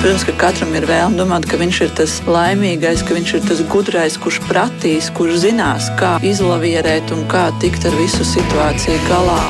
[0.00, 3.62] Protams, ka katram ir vēlme domāt, ka viņš ir tas laimīgais, ka viņš ir tas
[3.72, 9.40] gudrais, kurš pratīs, kurš zinās, kā izlavierēt un kā tikt ar visu situāciju galā.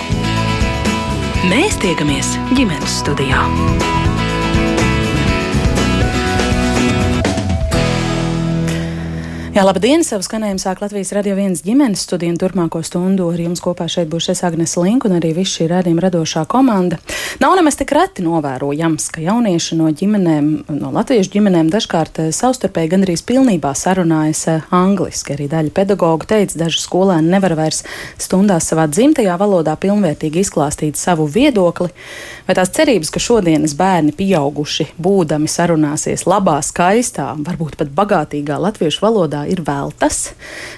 [1.50, 3.42] Mēs tiekamies ģimenes studijā.
[9.56, 10.02] Jā, labdien!
[10.04, 14.10] Savu skanējumu sāk Latvijas radio viens ģimenes studija un turpmāko stundu ar jums kopā šeit
[14.12, 16.98] būs es Agnes Link un arī viss šī rādījuma radošā komanda.
[17.40, 22.90] Nav nemaz tik reti novērojams, ka jaunieši no ģimenēm, no latviešu ģimenēm dažkārt eh, savstarpēji
[22.92, 25.32] gandrīz pilnībā sarunājas eh, angliski.
[25.38, 27.80] Arī daļa pedagoģu teica, daži skolēni nevar vairs
[28.20, 31.88] stundās savā dzimtajā valodā pilnvērtīgi izklāstīt savu viedokli.
[32.44, 39.00] Vai tās cerības, ka šodienas bērni pieauguši, būdami sarunāsies labā, skaistā, varbūt pat bagātīgā latviešu
[39.08, 40.32] valodā, ir veltas,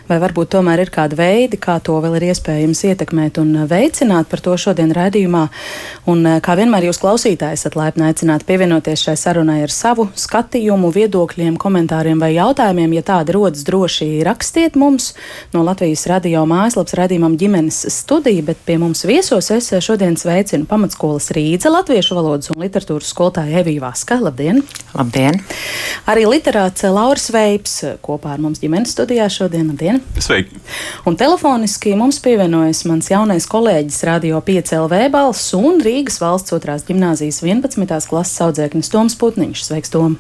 [0.08, 4.28] vai varbūt tomēr ir kādi veidi, kā to vēl ir iespējams ietekmēt un veicināt.
[4.28, 5.46] Par to šodien raidījumā.
[6.06, 10.92] Un, eh, kā vienmēr jūs klausītāji esat laipni aicināti pievienoties šai sarunai ar savu skatījumu,
[10.92, 12.94] viedokļiem, komentāriem vai jautājumiem.
[12.94, 15.14] Ja tādi rodas, droši rakstiet mums
[15.52, 21.30] no Latvijas radio mājaslapas raidījumam ģimenes studija, bet pie mums viesos es šodien sveicinu pamatskolas
[21.34, 24.18] Rīdza latviešu valodas un literatūras skolotāju Eviju Vaska.
[24.22, 24.62] Labdien!
[24.94, 25.40] Labdien!
[26.08, 29.76] Arī literāts Lauris Veips kopā ar mums mums ģimenes studijā šodien.
[29.76, 30.00] Dien.
[30.18, 30.58] Sveiki!
[31.06, 37.42] Un telefoniski mums pievienojas mans jaunais kolēģis Radio 5LV balss un Rīgas valsts otrās gimnāzijas
[37.42, 38.08] 11.
[38.08, 39.64] klases audzēknis Toms Putniņš.
[39.68, 40.18] Sveiks, Tom!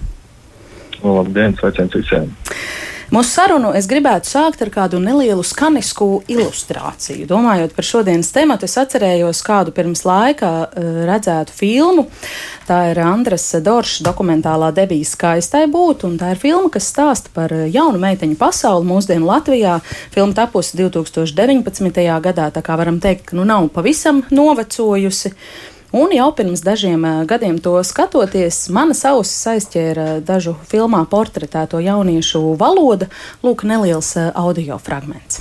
[1.02, 2.30] Labdien, sveiciens visiem!
[3.08, 7.24] Mūsu sarunu es gribētu sākt ar kādu nelielu skanisku ilustrāciju.
[7.30, 12.04] Domājot par šodienas tematu, es atcerējos kādu pirms laika uh, redzētu filmu.
[12.68, 17.54] Tā ir Andres Doršs dokumentālā debija Skaistai būt, un tā ir filma, kas stāsta par
[17.56, 19.78] eh, jaunu meiteņu pasauli mūsdienu Latvijā.
[20.12, 22.04] Filma tapusi 2019.
[22.28, 25.32] gadā, tā kā varam teikt, ka nu nav pavisam novecojusi.
[25.88, 32.42] Un jau pirms dažiem eh, gadiem to skatoties, manas ausis aizķēra dažu filmā portretēto jauniešu
[32.60, 33.08] valodu.
[33.40, 35.40] Lūk, neliels eh, audio fragments.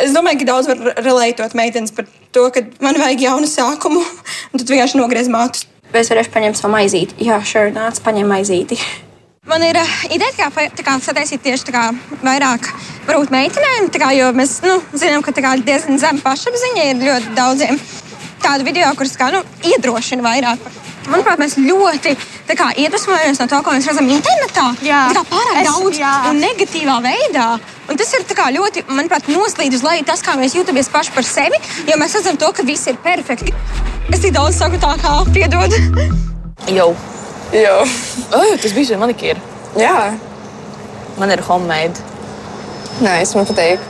[0.00, 4.00] Es domāju, ka daudz var relētot meitenes par to, ka man vajag jaunu sākumu,
[4.50, 5.66] un tad vienkārši nogriez mātus.
[5.92, 7.20] Es varēšu paņemt savu maizīti?
[7.28, 8.80] Jā, sure, nāc, paņem maizīti.
[9.44, 11.82] Man ir uh, ideja, kā, kā sataisīt tieši kā,
[12.24, 12.64] vairāk
[13.04, 17.76] varbūt meitenēm, kā, jo mēs nu, zinām, ka kā, diezgan zema pašapziņa ir ļoti daudziem
[18.44, 20.72] tādu video, kurus kā, nu, iedrošina vairāk.
[21.04, 22.14] Manuprāt, mēs ļoti
[22.56, 24.66] kā, iedvesmojamies no tā, ko mēs redzam internetā.
[24.84, 26.12] Jā, tā kā pārāk es, daudz jā.
[26.30, 27.48] un negatīvā veidā.
[27.92, 31.28] Un tas ir kā, ļoti, manuprāt, noslīd uz leju tas, kā mēs jūtamies paši par
[31.28, 33.52] sevi, jo mēs redzam to, ka viss ir perfekti.
[34.12, 35.76] Es tik daudz saku tā, kā piedod.
[36.72, 36.92] Jau.
[37.52, 37.74] Jā.
[38.32, 39.40] Oh, tas bija manikīra.
[39.78, 40.14] Jā.
[41.20, 42.00] Man ir homemade.
[43.04, 43.82] Nē, es man patīk.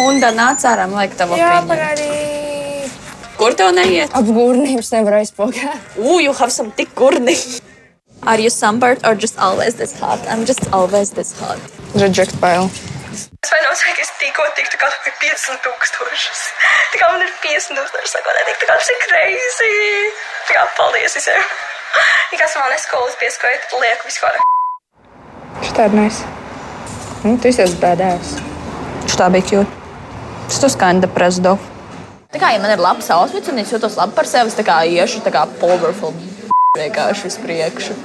[0.00, 2.39] Un tad nāc ārā, man liekas, tā vēl Jā, parādīja.
[3.40, 4.12] Kur tev neiet?
[4.12, 5.96] Ap gurnības nevar aizpogāt.
[5.96, 7.32] Ooh, you have some thick gurni.
[8.28, 10.20] Are you sunburned or just always this hot?
[10.28, 11.56] I'm just always this hot.
[11.96, 12.68] Reject pile.
[13.16, 16.42] Es vienos vajag, es tikko tiktu kā 50 tūkstošus.
[16.92, 19.72] Tā kā man ir 50 tūkstoši, sako, netik, tā kā tas ir crazy.
[20.50, 21.48] Tā kā paldies visiem.
[22.36, 25.64] Kā man skolas pieskojot, lieku visu kaut ko.
[25.64, 26.28] Šitā ir nice.
[27.24, 28.36] Nu, tu esi bēdājis.
[29.08, 29.84] Šitā bija cute.
[30.44, 31.56] Tas tu kinda prezdo.
[32.30, 34.76] Tā kā, ja man ir labs outfits un es jūtos labi par sevi, tā kā
[34.86, 36.14] iešu tā kā powerful
[36.78, 37.96] vienkārši uz priekšu.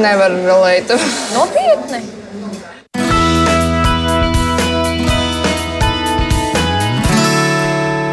[0.00, 0.96] Nevar relēt.
[1.36, 2.15] Nopietni!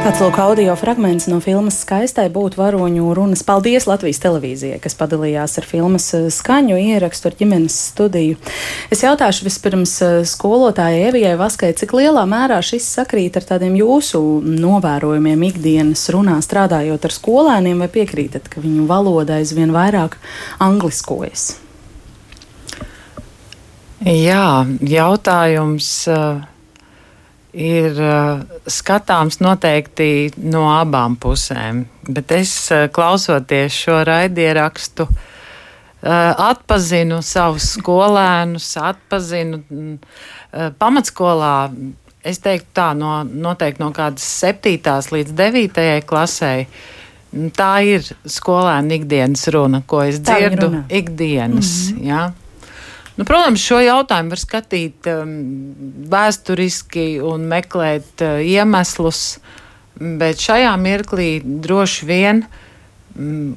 [0.04, 3.40] Tāds lūk, audio fragments no filmas Skaistai būtu varoņu runas.
[3.48, 8.36] Paldies Latvijas televīzijai, kas padalījās ar filmas eh, skaņu ierakstu ar ģimenes studiju.
[8.92, 14.20] Es jautāšu vispirms eh, skolotājai Evijai Vaskai, cik lielā mērā šis sakrīt ar tādiem jūsu
[14.44, 20.20] novērojumiem ikdienas runā, strādājot ar skolēniem, vai piekrītat, ka viņu valoda aizvien vairāk
[20.60, 21.54] angliskojas?
[24.04, 25.94] Jā, jautājums.
[26.12, 26.50] Uh
[27.54, 31.84] ir uh, skatāms noteikti no abām pusēm.
[32.10, 35.22] Bet es, uh, klausoties šo raidierakstu, uh,
[36.50, 39.98] atpazinu savus skolēnus, atpazinu mm,
[40.82, 41.56] pamatskolā.
[42.24, 44.78] Es teiktu, tā no, noteikti no kādas 7.
[45.12, 45.88] līdz 9.
[46.08, 46.54] klasē.
[47.58, 51.72] Tā ir skolēna ikdienas runa, ko es dzirdu ikdienas.
[51.92, 52.08] Mm -hmm.
[52.08, 52.22] ja?
[53.14, 55.34] Nu, protams, šo jautājumu var skatīt um,
[56.10, 59.20] vēsturiski un meklēt uh, iemeslus,
[60.00, 62.42] bet šajā mirklī droši vien,
[63.14, 63.52] um,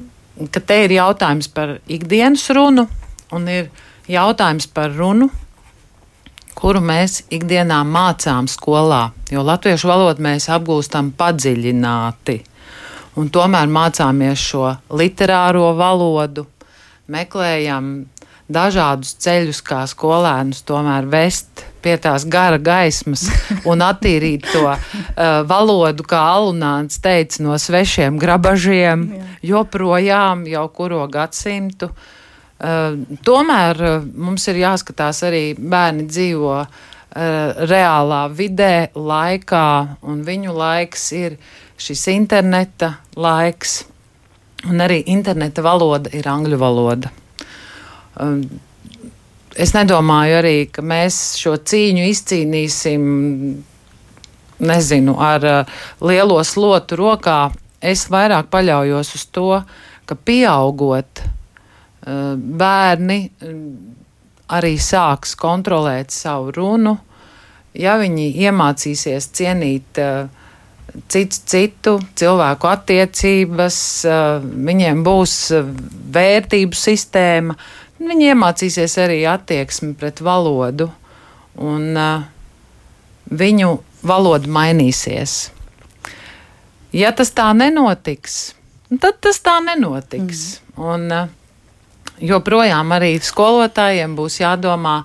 [0.53, 2.85] ka te ir jautājums par ikdienas runu
[3.33, 3.71] un ir
[4.13, 5.31] jautājums par runu,
[6.57, 12.37] kuru mēs ikdienā mācām skolā, jo latviešu valodu mēs apgūstam padziļināti.
[13.17, 16.45] Un tomēr mācāmies šo literāro valodu,
[17.09, 17.95] meklējam
[18.53, 23.27] dažādus ceļus, kā skolēnus tomēr vest pie tās gara gaismas
[23.69, 24.81] un attīrīt to uh,
[25.53, 29.09] valodu, kā Alunāns teica, no svešiem grabažiem,
[29.47, 31.91] joprojām jau kuro gadsimtu.
[32.57, 32.97] Uh,
[33.27, 36.71] tomēr uh, mums ir jāskatās arī bērni dzīvo uh,
[37.69, 39.69] reālā vidē, laikā,
[40.09, 41.37] un viņu laiks ir
[41.77, 43.83] šis interneta laiks,
[44.71, 47.13] un arī interneta valoda ir angļu valoda.
[48.21, 48.43] Um,
[49.57, 53.09] es nedomāju arī, ka mēs šo cīņu izcīnīsim,
[54.67, 57.41] nezinu, ar uh, lielo slotu rokā.
[57.81, 59.51] Es vairāk paļaujos uz to,
[60.09, 63.61] ka pieaugot, uh, bērni um,
[64.57, 66.97] arī sāks kontrolēt savu runu,
[67.77, 70.29] ja viņi iemācīsies cienīt uh,
[71.13, 73.79] cits citu, cilvēku attiecības,
[74.69, 75.35] viņiem būs
[76.17, 77.57] vērtību sistēma,
[77.97, 80.91] Viņi iemācīsies arī attieksmi pret valodu,
[81.57, 82.27] un uh,
[83.33, 83.71] viņu
[84.07, 85.39] valoda mainīsies.
[86.97, 88.55] Ja tas tā nenotiks,
[89.01, 90.47] tad tas tā nenotiks.
[90.77, 90.85] Mm.
[90.87, 91.35] Un, uh,
[92.21, 95.01] joprojām arī skolotājiem būs jādomā,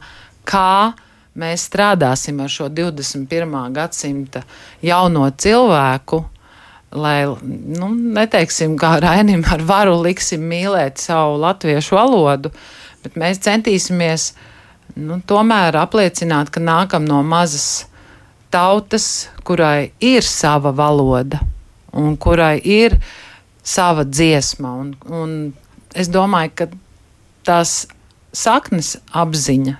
[0.48, 0.94] kā
[1.40, 3.56] mēs strādāsim ar šo 21.
[3.76, 4.44] gadsimta
[4.84, 6.24] jauno cilvēku,
[6.92, 7.24] lai,
[7.80, 12.52] nu, neteiksim, kā Rainim ar varu liksim mīlēt savu latviešu valodu,
[13.04, 14.32] bet mēs centīsimies
[15.00, 17.86] nu, tomēr apliecināt, ka nākam no mazas
[18.52, 21.40] tautas, kurai ir sava valoda
[21.98, 22.98] un kurai ir
[23.64, 24.74] sava dziesma.
[24.82, 25.38] Un, un
[25.96, 26.68] es domāju, ka
[27.48, 27.86] tās
[28.36, 29.78] saknes apziņa.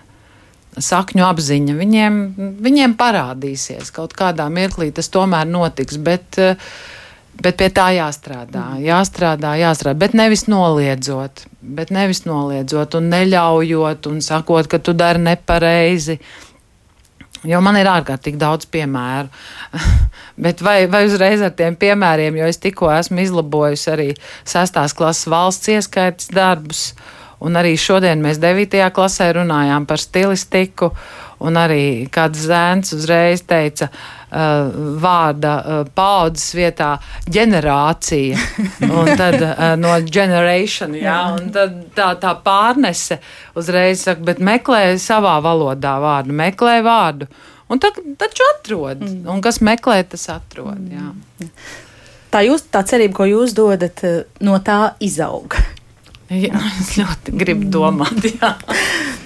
[0.82, 2.18] Sakņu apziņa viņiem,
[2.64, 6.00] viņiem parādīsies kaut kādā mirklī, tas tomēr notiks.
[6.00, 6.72] Bet, uh,
[7.42, 14.22] Bet pie tā jāstrādā, jāstrādā, jāstrādā, bet nevis noliedzot, bet nevis noliedzot un neļaujot un
[14.26, 16.18] sakot, ka tu dari nepareizi.
[17.48, 19.32] Jo man ir ārkārtīgi daudz piemēru.
[20.46, 24.08] Bet vai, vai uzreiz ar tiem piemēriem, jo es tikko esmu izlabojusi arī
[24.46, 26.84] sestās klases valsts ieskaitas darbus,
[27.42, 30.92] un arī šodien mēs devītajā klasē runājām par stilistiku,
[31.42, 36.94] un arī kāds zēns uzreiz teica, uh, vārda uh, paudzes vietā
[37.32, 38.40] ģenerācija,
[38.98, 43.20] un tad uh, no generation, jā, un tad tā, tā pārnese
[43.60, 47.28] uzreiz saka, bet meklē savā valodā vārdu, meklē vārdu.
[47.72, 49.22] Un tad, taču atrod, mm.
[49.32, 50.80] un kas meklē, tas atrod.
[50.92, 51.12] Jā.
[51.40, 51.52] Mm.
[52.32, 54.04] Tā, jūs, tā cerība, ko jūs dodat,
[54.44, 55.56] no tā izaug.
[56.32, 58.24] Jā, es ļoti gribu domāt.
[58.32, 58.56] Jā.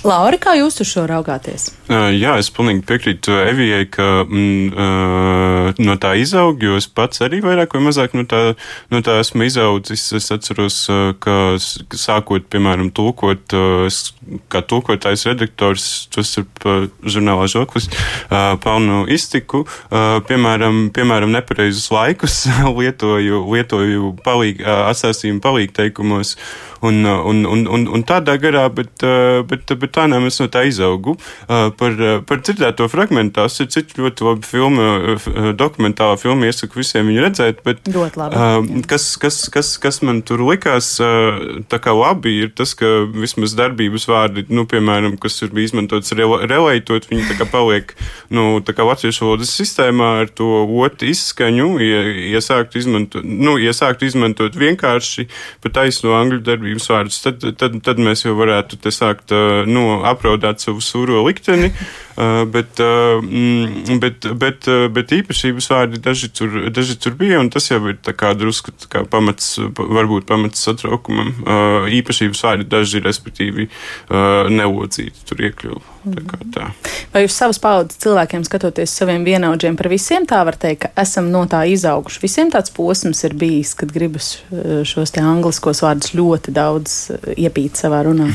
[0.00, 1.66] Laura, kā jūs uz šo raugāties?
[1.90, 7.74] Jā, es pilnīgi piekrītu Evijai, ka mm, no tā izaug, jo es pats arī vairāk
[7.76, 8.54] vai mazāk no tā,
[8.88, 10.06] no tā esmu izaudzis.
[10.16, 10.78] Es atceros,
[11.20, 13.52] ka sākot, piemēram, tulkot,
[14.52, 16.48] kā tulkotājs redaktors, tas ir
[17.04, 17.90] žurnālā žoklis,
[18.64, 22.46] pelnu iztiku, piemēram, piemēram, nepareizus laikus
[22.80, 26.36] lietoju, lietoju palīg, uh, atstāstījumu palīgteikumos
[26.80, 29.04] un, un, un, un, un tādā garā, bet,
[29.50, 31.16] bet, bet bet tā nē, es no tā izaugu.
[31.48, 31.96] Par,
[32.26, 35.16] par dzirdēto fragment, tās ir cik ļoti labi filma,
[35.58, 40.94] dokumentāla filma, iesaku visiem viņu redzēt, bet labi, kas, kas, kas, kas man tur likās
[41.00, 46.14] tā kā labi, ir tas, ka vismaz darbības vārdi, nu, piemēram, kas ir bija izmantots
[46.14, 47.94] relētot, viņi tā kā paliek,
[48.30, 51.70] nu, tā kā latviešu valodas sistēmā ar to otru izskaņu,
[52.30, 55.26] iesākt izmantot, nu, iesākt izmantot vienkārši
[55.64, 59.34] pa taisno angļu darbības vārdus, tad, tad, tad mēs jau varētu te sākt,
[59.70, 61.70] nu, nu, apraudāt savu sūro likteni,
[62.20, 67.40] uh, bet, uh, mm, bet, bet, uh, bet īpašības vārdi daži tur, daži tur bija,
[67.40, 67.98] un tas jau ir
[68.40, 71.32] drusku kā pamats, varbūt pamats satraukumam.
[71.90, 73.66] Īpašības vārdi daži, respektīvi,
[74.50, 75.82] nelocīti tur iekļuva.
[76.00, 76.68] Tā tā.
[77.12, 81.28] Vai uz savas paudzes cilvēkiem skatoties saviem vienaudžiem, par visiem tā var teikt, ka esam
[81.32, 82.22] no tā izauguši?
[82.24, 84.32] Visiem tāds posms ir bijis, kad gribas
[84.88, 86.96] šos te angliskos vārdus ļoti daudz
[87.36, 88.30] iepīt savā runā.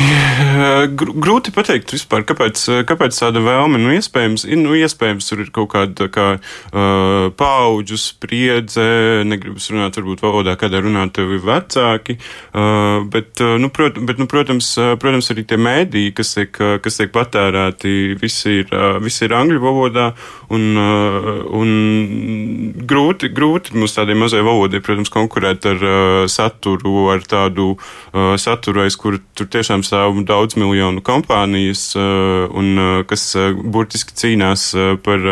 [0.00, 3.80] Grūti pateikt, vispār, kāpēc, kāpēc tāda vēlme.
[3.80, 8.86] Nu, iespējams, nu, iespējams, tur ir kaut kāda kā, uh, paudžu spriedze.
[9.28, 12.16] Negribas runāt, varbūt valodā, kādā runā tevi vecāki.
[12.52, 17.12] Uh, bet, nu, prot, bet nu, protams, protams, arī tie mēdīji, kas tiek, kas tiek
[17.14, 20.10] patērēti, visi ir, visi ir angļu valodā.
[20.50, 21.30] Un, uh,
[21.60, 21.70] un
[22.90, 28.84] grūti, grūti mums tādai mazai valodai, protams, konkurēt ar uh, saturu, ar tādu uh, saturu,
[28.86, 34.70] aiz kuru tur tiešām stāv daudz miljonu kompānijas, eh, un eh, kas eh, burtiski cīnās
[35.04, 35.24] par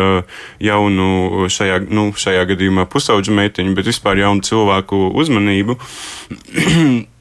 [0.63, 5.79] jaunu, šajā, nu, šajā gadījumā pusauģu meiteņu, bet vispār jaunu cilvēku uzmanību.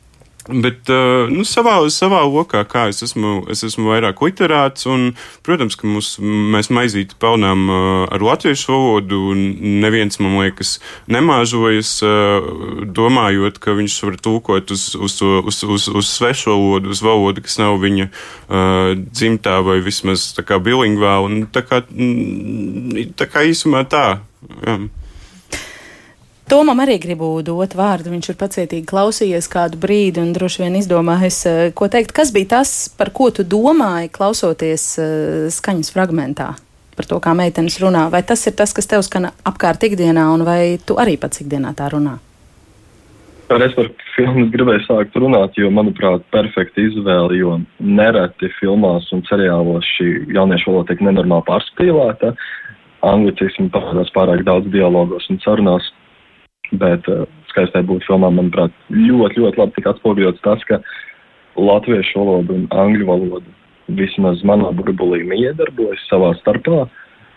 [0.49, 5.11] Bet uh, nu, savā, savā lokā, kā es esmu, es esmu vairāk literāts, un,
[5.45, 9.43] protams, ka mūs, mēs maizīti pelnām uh, ar latviešu valodu, un
[9.83, 10.79] neviens, man liekas,
[11.13, 12.49] nemāžojas, uh,
[12.97, 17.61] domājot, ka viņš var tulkot uz, uz, uz, uz, uz svešu valodu, uz valodu, kas
[17.61, 18.09] nav viņa
[18.49, 21.45] dzimtā vai vismaz tā kā bilingvāla.
[21.53, 24.07] Tā kā, mm, tā kā īsumā tā.
[24.65, 24.79] Jā.
[26.49, 28.09] Tomam arī gribu dot vārdu.
[28.15, 32.15] Viņš ir pacietīgi klausījies kādu brīdi un droši vien izdomājis, eh, ko teikt.
[32.17, 36.55] Kas bija tas, par ko tu domāji, klausoties uh, skaņas fragmentā?
[36.97, 38.07] Par to, kā meitenes runā.
[38.11, 41.75] Vai tas ir tas, kas tev skan apkārt ikdienā, un vai tu arī pats ikdienā
[41.77, 42.17] tā runā?
[43.49, 49.85] Es par filmu gribēju sākt runāt, jo, manuprāt, perfekta izvēle, jo nereti filmās un seriālos
[49.99, 52.33] šī jauniešu valoda tiek nenormāli pārspīlēta.
[53.09, 55.93] Anglicismi parādās pārāk daudz dialogos un sarunās,
[56.81, 60.81] Bet uh, skaistai būtu filmā, manuprāt, ļoti, ļoti labi tika atspoguļots tas, ka
[61.59, 63.57] latviešu valoda un angļu valoda
[63.99, 66.85] vismaz manā burbulī iedarbojas savā starpā.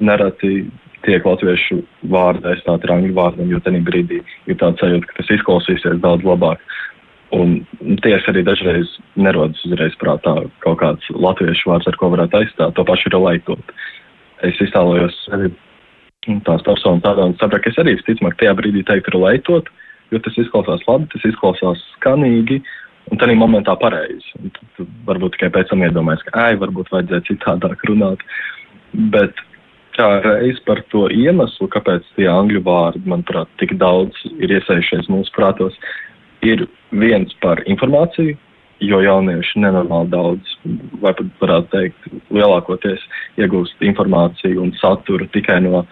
[0.04, 0.66] Nereti
[1.06, 1.80] tiek latviešu
[2.12, 6.26] vārdi aizstāti ar angļu vārdiem, jo tajā brīdī ir tāds sajūta, ka tas izklausīsies daudz
[6.28, 6.62] labāk.
[7.32, 7.62] Un
[8.04, 10.34] tiesa arī dažreiz nerodas uzreiz prātā
[10.66, 12.76] kaut kāds latviešu vārds, ar ko varētu aizstāt.
[12.76, 13.76] To pašu ir laikot.
[14.44, 15.16] Es iztēlojos
[16.28, 19.70] tās personas tādā un sapratu, ka es arī visticamāk tajā brīdī teiktu relētot,
[20.12, 22.60] jo tas izklausās labi, tas izklausās skanīgi
[23.12, 24.36] un tādā momentā pareizi.
[24.38, 28.22] Un tad varbūt tikai pēc tam iedomājas, ka, ai, varbūt vajadzēja citādāk runāt.
[29.14, 29.40] Bet
[29.98, 35.34] kā reiz par to iemeslu, kāpēc tie angļu vārdi, manuprāt, tik daudz ir iesaistījušies mūsu
[35.36, 35.76] prātos,
[36.46, 38.38] ir viens par informāciju,
[38.82, 40.54] jo jaunieši nenormāli daudz,
[41.02, 43.04] vai pat varētu teikt, lielākoties
[43.42, 45.84] iegūst informāciju un saturu tikai no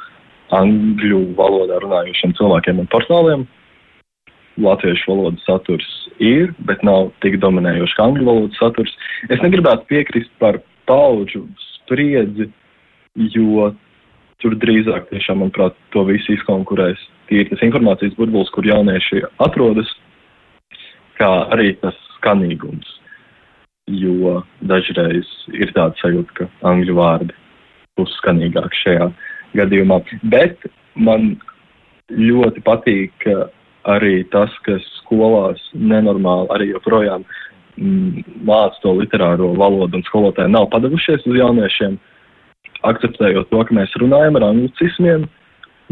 [0.56, 3.48] angļu valodā runājošiem cilvēkiem un portāliem.
[4.60, 5.88] Latviešu valodas saturs
[6.20, 8.96] ir, bet nav tik dominējošs kā angļu valodas saturs.
[9.32, 12.50] Es negribētu piekrist par paudžu spriedzi,
[13.15, 13.70] jo
[14.44, 19.89] tur drīzāk tiešām, manuprāt, to visu izkonkurēs tīri tas informācijas burbulis, kur jaunieši atrodas,
[21.20, 22.96] kā arī tas skanīgums.
[23.89, 27.36] Jo dažreiz ir tāds sajūta, ka angļu vārdi
[27.98, 29.10] būs skanīgāk šajā
[29.58, 30.01] gadījumā.
[30.32, 30.65] Bet
[31.00, 31.34] man
[32.10, 33.27] ļoti patīk
[33.89, 37.25] arī tas, ka skolās nenormāli arī joprojām
[37.77, 41.98] mm, māca to literāro valodu un skolotāji nav padavušies uz jauniešiem,
[42.89, 45.27] akceptējot to, ka mēs runājam ar anglicismiem,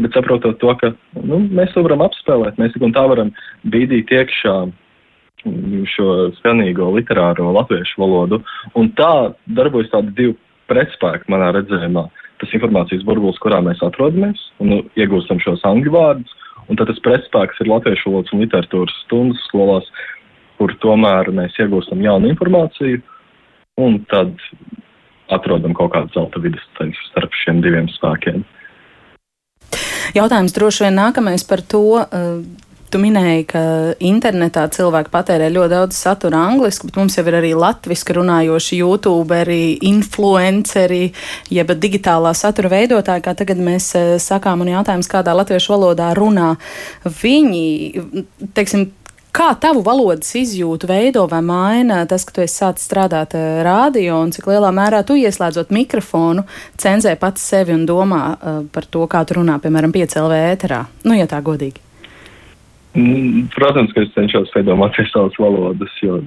[0.02, 3.32] bet saprotot to, ka nu, mēs to varam apspēlēt, mēs tik un tā varam
[3.72, 4.58] bīdīt iekšā
[5.94, 6.06] šo
[6.40, 8.40] skanīgo literāro latviešu valodu.
[8.76, 10.34] Un tā darbojas tādi divi
[10.68, 12.02] pretspēki manā redzējumā.
[12.08, 16.34] Uh, tas informācijas burbulis, kurā mēs atrodamies, un nu, iegūstam šos angļu vārdus.
[16.68, 19.86] Un tad tas pretspēks ir latviešu valodas un literatūras stundas skolās,
[20.60, 23.00] kur tomēr mēs iegūstam jaunu informāciju,
[23.80, 24.34] un tad
[25.32, 28.44] atrodam kaut kādu zelta vidusceļu starp šiem diviem spēkiem.
[30.16, 32.40] Jautājums droši vien nākamais par to, uh,
[32.88, 33.62] Tu minēji, ka
[34.00, 39.76] internetā cilvēki patērē ļoti daudz satura angliski, bet mums jau ir arī latviešu runājoši youtuberi,
[39.90, 41.10] influenceri,
[41.52, 46.54] jeb digitālā satura veidotāji, kā tagad mēs eh, sakām, un jautājums, kādā latviešu valodā runā
[47.04, 47.66] viņi,
[48.56, 48.88] teiksim,
[49.38, 54.16] Kā tavu valodas izjūtu veido vai maina tas, ka tu esi sācis strādāt uh, rādio
[54.24, 56.46] un cik lielā mērā tu ieslēdzot mikrofonu,
[56.80, 60.80] cenzē pats sevi un domā uh, par to, kā tu runā, piemēram, piecēlvē ēterā?
[61.04, 61.87] Nu, ja tā godīgi.
[62.96, 66.22] Mm, protams, ka es cenšos iedomāties savas valodas, jo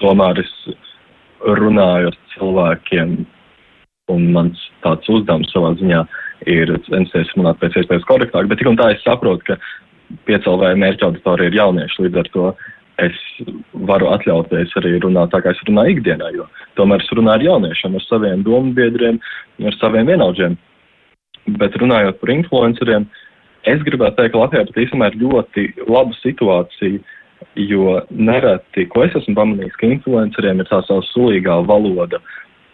[0.00, 0.52] tomēr es
[1.44, 3.16] runāju ar cilvēkiem,
[4.12, 6.00] un mans tāds uzdevums savā ziņā
[6.50, 9.58] ir censties runāt pēc iespējas korektāk, bet tik un tā es saprotu, ka
[10.28, 12.48] piecēlvēja mērķa auditorija ir jaunieši, līdz ar to
[13.02, 13.20] es
[13.88, 16.48] varu atļauties arī runāt tā, kā es runāju ikdienā, jo
[16.80, 19.20] tomēr es runāju ar jauniešiem, ar saviem domu biedriem,
[19.68, 20.56] ar saviem vienaudžiem.
[21.58, 23.21] Bet runājot par influenceriem, uh,
[23.68, 26.98] Es gribētu teikt, ka Latvijā pat īstenībā ir ļoti laba situācija,
[27.62, 32.18] jo nereti, ko es esmu pamanījis, ka influenceriem ir tā savs sulīgā valoda,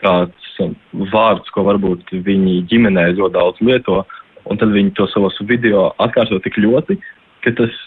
[0.00, 0.75] kāds um,
[1.12, 4.02] vārds, ko varbūt viņi ģimenē ļoti daudz lieto,
[4.49, 6.97] un tad viņi to savos video atkārto tik ļoti,
[7.45, 7.80] ka tas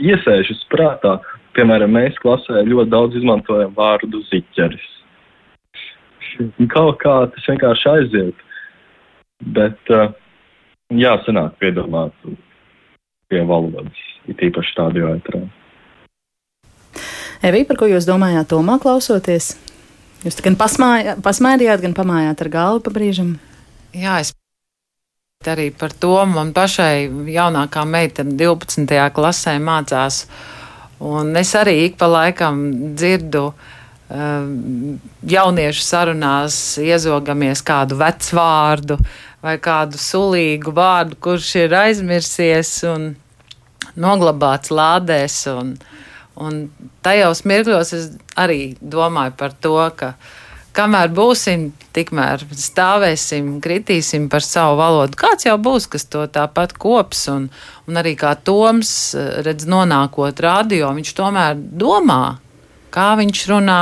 [0.00, 1.18] iesēžas prātā.
[1.56, 4.88] Piemēram, mēs klasē ļoti daudz izmantojam vārdu ziķeris.
[6.72, 8.42] Kaut kā tas vienkārši aiziet.
[9.56, 10.12] Bet uh,
[10.94, 12.14] Jā, sanāk piedomāt
[13.26, 15.40] pie valodas, it īpaši tādu ētrā.
[17.46, 19.56] Evī, par ko jūs domājāt tomā klausoties?
[20.22, 23.34] Jūs gan pasmājāt, pasmaidījāt, gan pamājāt ar galvu pa brīžam?
[23.94, 24.32] Jā, es
[25.46, 28.86] arī par to man pašai jaunākā meitene 12.
[29.14, 30.24] klasē mācās.
[31.02, 32.62] Un es arī ik pa laikam
[32.94, 33.50] dzirdu
[34.06, 38.98] jauniešu sarunās iezogamies kādu vecu vārdu
[39.42, 43.14] vai kādu sulīgu vārdu, kurš ir aizmirsies un
[43.98, 45.42] noglabāts lādēs.
[45.50, 45.74] Un,
[46.38, 46.66] un
[47.02, 48.08] tajos mirkļos es
[48.38, 50.14] arī domāju par to, ka
[50.76, 55.18] kamēr būsim, tikmēr stāvēsim, kritīsim par savu valodu.
[55.18, 57.48] Kāds jau būs, kas to tāpat kops, un,
[57.88, 58.90] un arī kā Toms
[59.46, 62.36] redz, nonākot radio, viņš tomēr domā,
[62.96, 63.80] kā viņš runā,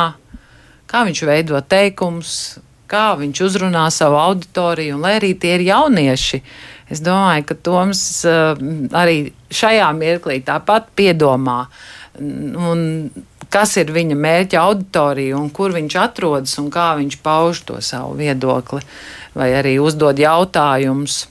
[0.91, 2.59] kā viņš veido teikumus,
[2.91, 6.43] kā viņš uzrunā savu auditoriju, un lai arī tie ir jaunieši.
[6.93, 8.59] Es domāju, ka Toms uh,
[8.93, 11.63] arī šajā mirklī tāpat piedomā,
[12.21, 12.83] un
[13.55, 18.19] kas ir viņa mērķa auditorija, un kur viņš atrodas, un kā viņš pauž to savu
[18.19, 18.83] viedokli,
[19.35, 21.25] vai arī uzdod jautājumus.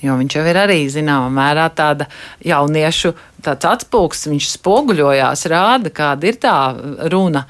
[0.00, 2.06] Jo viņš jau ir arī zināmā mērā tāda
[2.44, 3.12] jauniešu
[3.44, 6.56] tāds atspūgs, viņš spoguļojās, rāda, kāda ir tā
[7.12, 7.44] runa,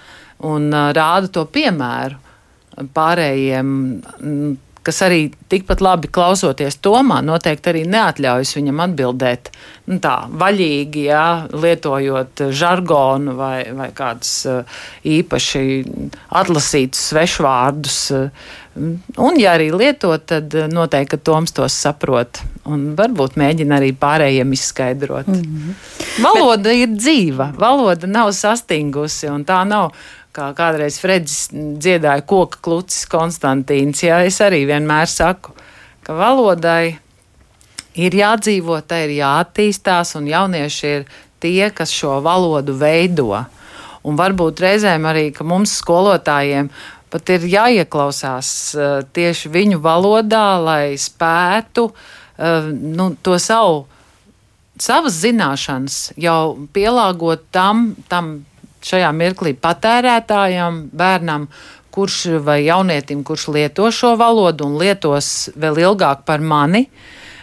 [0.46, 2.26] un uh, rāda to piemēru
[2.94, 3.70] pārējiem,
[4.86, 5.20] kas arī
[5.52, 9.50] tikpat labi klausoties Tomā, noteikti arī neatļaujas viņam atbildēt
[9.90, 14.32] nu, tā vaļīgi, jā, lietojot žargonu vai, vai kādus
[15.04, 15.64] īpaši
[16.40, 18.00] atlasītus svešvārdus.
[18.80, 22.40] Un, ja arī lieto, tad noteikti Toms tos saprot.
[22.68, 25.28] Un varbūt mēģina arī pārējiem izskaidrot.
[25.32, 25.74] Mm -hmm.
[26.20, 26.76] Valoda Bet...
[26.76, 29.92] ir dzīva, valoda nav sastingusi, un tā nav
[30.36, 34.04] kā kādreiz Fredis dziedāja koka klucis Konstantīns.
[34.04, 35.52] Jā, es arī vienmēr saku,
[36.02, 36.98] ka valodai
[37.94, 41.04] ir jādzīvo, tai ir jāattīstās, un jaunieši ir
[41.40, 43.44] tie, kas šo valodu veido.
[44.04, 46.70] Un varbūt reizēm arī, mums skolotājiem
[47.10, 52.19] pat ir jāieklausās uh, tieši viņu valodā, lai spētu uh,
[52.72, 53.84] nu, to savu,
[54.80, 58.38] savas zināšanas jau pielāgot tam, tam
[58.86, 61.48] šajā mirklī patērētājam, bērnam,
[61.90, 66.86] kurš vai jaunietim, kurš lieto šo valodu un lietos vēl ilgāk par mani.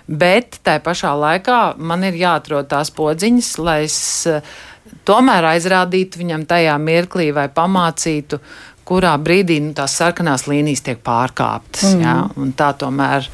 [0.07, 3.99] Bet tā pašā laikā man ir jāatrod tās podziņas, lai es
[4.31, 4.39] eh,
[5.07, 8.39] tomēr aizrādītu viņam tajā mirklī vai pamācītu,
[8.87, 11.95] kurā brīdī nu, tās sarkanās līnijas tiek pārkāptas.
[11.97, 12.05] Mm.
[12.05, 12.51] Ja?
[12.59, 13.27] Tā tomēr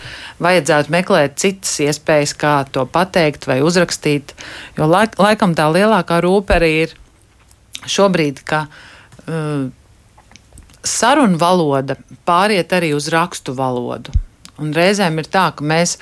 [0.44, 4.34] vajadzētu meklēt citas iespējas, kā to pateikt vai uzrakstīt.
[4.80, 6.98] Jo laik, laikam tā lielākā rūpe arī ir
[7.90, 9.70] šobrīd, ka uh,
[10.84, 14.14] sarunu valoda pāriet arī uz rakstu valodu.
[14.62, 15.96] Un reizēm ir tā, ka mēs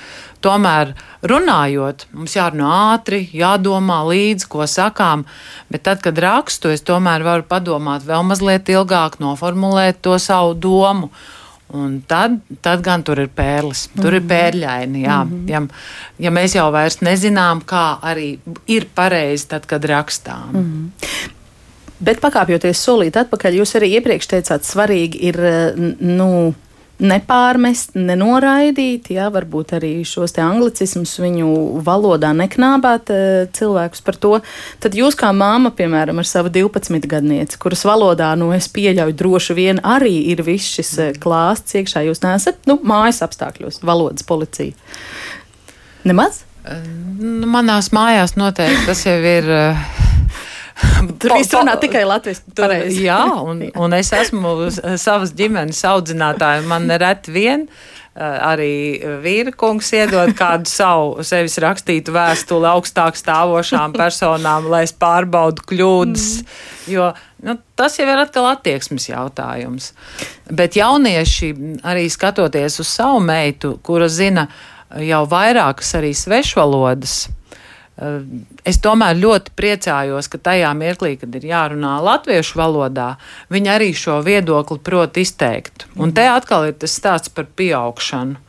[0.44, 0.92] tomēr
[1.24, 5.24] runājot, mums jārunā ātri, jādomā līdzi, ko sakām,
[5.72, 11.08] bet tad, kad rakstu, es tomēr varu padomāt vēl mazliet ilgāk, noformulēt to savu domu.
[11.72, 14.16] Un tad, tad gan tur ir pērlis, tur mm -hmm.
[14.16, 14.28] ir mhm.
[14.28, 15.04] pērļaini.
[15.06, 15.24] Jā.
[15.24, 15.50] Mm -hmm.
[15.50, 15.62] ja,
[16.18, 20.50] ja mēs jau vairs nezinām, kā arī ir pareizi, tad, kad rakstām.
[20.52, 21.30] Mm -hmm.
[22.00, 25.36] Bet pakāpjoties solīt atpakaļ, jūs arī iepriekš teicāt, svarīgi ir
[26.00, 26.54] nu,
[27.02, 31.48] nepārmest, nenoraidīt, jā, varbūt arī šos te anglicismus viņu
[31.84, 33.10] valodā neknābāt
[33.56, 34.32] cilvēkus par to.
[34.82, 39.58] Tad jūs kā māma, piemēram, ar savu 12 gadnieci, kuras valodā, nu, es pieļauju, droši
[39.58, 44.76] vien arī ir viss šis klāsts iekšā, jūs neesat, nu, mājas apstākļos, valodas policija.
[46.08, 46.44] Nemaz?
[46.62, 49.52] Manās mājās noteikti tas jau ir.
[51.22, 53.00] Tur viss runā tikai latviešu.
[53.02, 56.64] Jā, un, un es esmu savas ģimenes audzinātāja.
[56.68, 58.74] Man reti vien eh, arī
[59.24, 66.28] vīra kungs iedod kādu savu sevis rakstītu vēstuli augstāk stāvošām personām, lai es pārbaudu kļūdas.
[66.38, 66.58] Mm.
[66.92, 67.12] Jo
[67.46, 69.92] nu, tas jau ir atkal attieksmes jautājums.
[70.50, 71.52] Bet jaunieši
[71.86, 74.48] arī skatoties uz savu meitu, kura zina
[75.00, 77.41] jau vairākas arī svešvalodas Eh,
[78.64, 83.16] es tomēr ļoti priecājos, ka tajā mirklī, kad ir jārunā latviešu valodā,
[83.52, 85.86] viņi arī šo viedokli prot izteikt.
[86.00, 88.40] Un te atkal ir tas stāsts par pieaugšanu.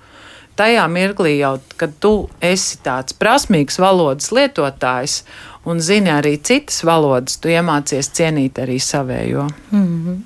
[0.55, 5.23] Tajā mirklī jau, kad tu esi tāds prasmīgs valodas lietotājs
[5.65, 9.47] un zini arī citas valodas, tu iemācies cienīt arī savējo.
[9.71, 10.21] Mm -hmm.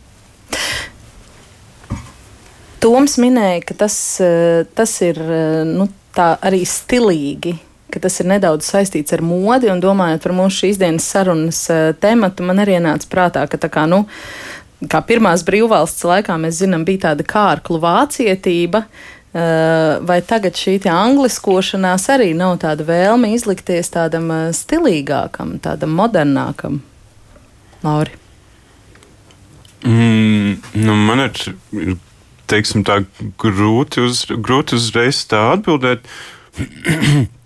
[2.80, 7.58] Toms minēja, ka tas, eh, tas ir eh, nu, arī stilīgi
[7.93, 11.91] ka tas ir nedaudz saistīts ar modi, un domājot par mūsu šīs dienas sarunas uh,
[12.00, 14.04] tematu, man arī nāca prātā, ka tā kā, nu,
[14.91, 18.86] kā pirmās brīvvalsts laikā mēs zinām, bija tāda kārklu vācietība.
[19.38, 26.80] Uh, vai tagad šī angliskošanās arī nav tāda vēlme izlikties tādam uh, stilīgākam, tādam modernākam?
[27.84, 28.15] Lauri.
[29.86, 31.97] Mm, nu man ir,
[32.50, 33.04] teiksim, tā
[33.39, 36.08] grūti, uz, grūti uzreiz tā atbildēt.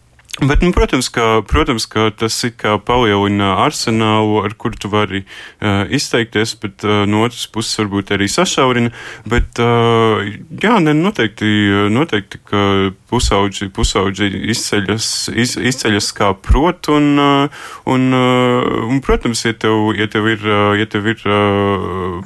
[0.42, 2.40] Bet, nu, protams, ka, protams, ka tas
[2.88, 8.26] palielina arsenālu, ar kuru tu vari uh, izteikties, bet uh, no otras puses varbūt arī
[8.32, 8.90] sašaurina.
[9.30, 10.24] Bet, uh,
[10.64, 11.52] jā, ne, noteikti,
[11.94, 12.64] noteikti ka
[13.12, 19.92] pusauģi, pusauģi izceļas, iz, izceļas kā prot, un, uh, un, uh, un, protams, ja tev,
[19.98, 21.24] ja tev ir, uh, ja tev ir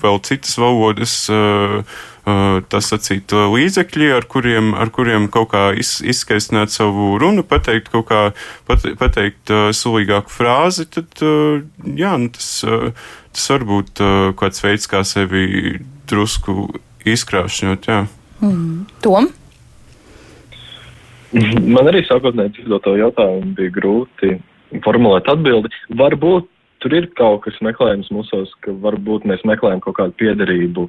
[0.02, 1.16] vēl citas valodas,
[2.74, 8.08] tas sacīt līdzekļi, ar kuriem, ar kuriem kaut kā iz, izskaistināt savu runu, pateikt kaut
[8.10, 8.22] kā,
[8.66, 12.50] pat, pateikt sulīgāku frāzi, tad jā, nu, tas,
[13.30, 14.02] tas var būt
[14.42, 15.78] kāds veids, kā sevi
[16.10, 16.72] drusku
[17.06, 17.90] izkrāšņot.
[17.94, 18.06] Jā.
[18.42, 18.86] Mm.
[19.06, 19.30] Tom?
[21.76, 24.36] Man arī sākotnēji dzirdot to jautājumu, bija grūti
[24.86, 25.72] formulēt atbildi.
[26.00, 26.48] Varbūt
[26.84, 30.88] tur ir kaut kas meklējams mūsos, ka varbūt mēs meklējam kaut kādu piederību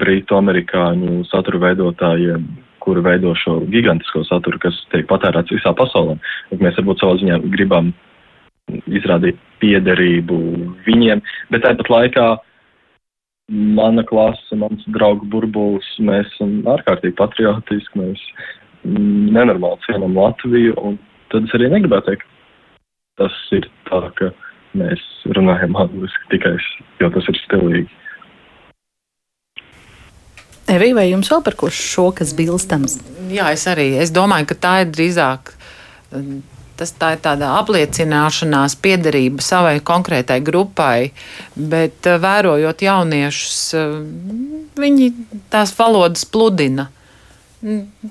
[0.00, 2.44] brītu amerikāņu satura veidotājiem,
[2.82, 6.16] kuri veido šo gigantisko saturu, kas tiek patērēts visā pasaulē.
[6.58, 7.92] Mēs varbūt savā ziņā gribam
[8.90, 10.38] izrādīt piederību
[10.86, 11.22] viņiem,
[11.52, 12.28] bet tāpat laikā
[13.50, 18.22] mana klase, mans draugu burbulis, mēs esam ārkārtīgi patriotiski, mēs
[18.84, 20.98] nenormāli cienam Latviju, un
[21.32, 22.28] tad es arī negribētu teikt,
[23.20, 24.30] tas ir tā, ka
[24.78, 25.02] mēs
[25.36, 26.54] runājam angliski tikai,
[27.02, 27.88] jo tas ir stilīgi.
[30.70, 33.00] Evī, vai jums vēl par ko šo, kas bilstams?
[33.34, 33.96] Jā, es arī.
[33.98, 35.50] Es domāju, ka tā ir drīzāk.
[36.78, 41.10] Tas tā ir tāda apliecināšanās, piederība savai konkrētai grupai,
[41.52, 43.98] bet eh, vērojot jauniešus, eh,
[44.80, 45.10] viņi
[45.52, 46.88] tās valodas pludina.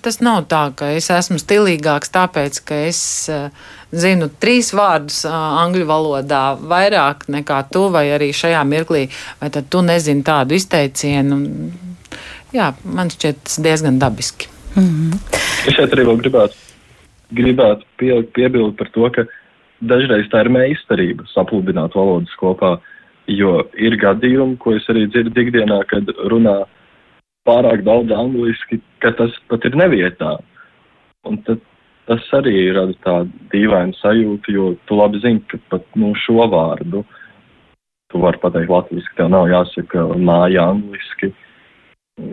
[0.06, 3.02] Tas nav tā, ka es esmu stilīgāks, tāpēc, ka es
[3.34, 3.50] uh,
[3.90, 5.34] zinu trīs vārdus uh,
[5.64, 9.08] angļu valodā vairāk nekā tu, vai arī šajā mirklī,
[9.42, 11.40] vai tad tu nezini tādu izteicienu
[12.56, 14.50] jā, man šķiet tas diezgan dabiski.
[14.76, 15.20] Mm -hmm.
[15.68, 16.56] Es šeit arī vēl gribētu,
[17.32, 19.26] gribētu pie, piebilst par to, ka
[19.82, 22.78] dažreiz tā ir meistarība sapludināt valodas kopā,
[23.28, 26.66] jo ir gadījumi, ko es arī dzirdu ikdienā, kad runā
[27.50, 30.38] pārāk daudz angliski, ka tas pat ir nevietā.
[31.28, 31.66] Un tad
[32.10, 37.04] tas arī rada tādu dīvainu sajūtu, jo tu labi zini, ka pat nu, šo vārdu
[38.10, 41.30] tu vari pateikt latviski, tev nav jāsaka māja angliski.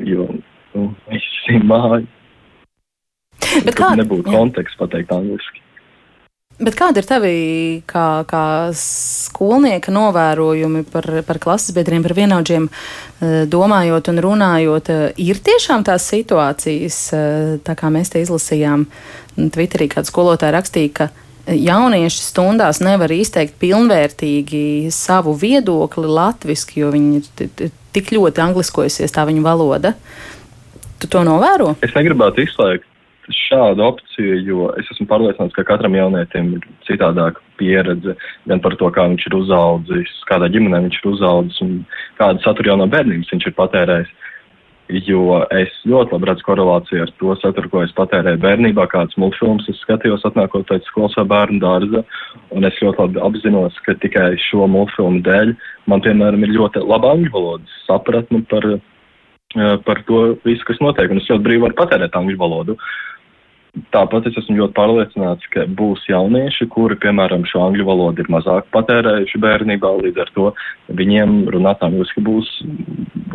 [0.08, 2.04] Jo nu, visi māja.
[3.66, 5.65] Bet kā nebūtu konteksts pateikt angliski?
[6.56, 7.32] Bet kāda ir tavi
[7.84, 14.88] kā, kā skolnieka novērojumi par, par klases biedriem, par vienaudžiem, eh, domājot un runājot?
[14.88, 18.86] Eh, ir tiešām tās situācijas, eh, tā kā mēs te izlasījām,
[19.36, 21.10] Twitterī kāda skolotāja rakstīja, ka
[21.46, 29.28] jaunieši stundās nevar izteikt pilnvērtīgi savu viedokli latviski, jo viņi ir tik ļoti angliskojusies tā
[29.28, 29.92] viņu valoda.
[30.98, 31.76] Tu to novēro?
[31.84, 32.88] Es negribētu izslēgt
[33.32, 38.90] šādu opciju, jo es esmu pārliecināts, ka katram jaunietim ir citādāka pieredze gan par to,
[38.92, 41.74] kā viņš ir uzaudzis, kādā ģimenē viņš ir uzaudzis un
[42.20, 44.14] kādu saturu jau no bērnības viņš ir patērējis.
[44.86, 49.66] Jo es ļoti labi redzu korelāciju ar to saturu, ko es patērēju bērnībā, kādas multfilmas
[49.72, 52.04] es skatījos, atnākot pēc skolas vai bērnu dārza.
[52.54, 55.56] Un es ļoti labi apzinos, ka tikai šo multfilmu dēļ
[55.90, 61.10] man, piemēram, ir ļoti laba angļu valodas sapratne par, eh, par to visu, kas notiek.
[61.10, 62.78] Un es ļoti brīvi varu patērēt angļu valodu.
[63.92, 68.70] Tāpat es esmu ļoti pārliecināts, ka būs jaunieši, kuri, piemēram, šo angļu valodu ir mazāk
[68.72, 70.46] patērējuši bērnībā, līdz ar to
[70.96, 72.48] viņiem runāt angliski būs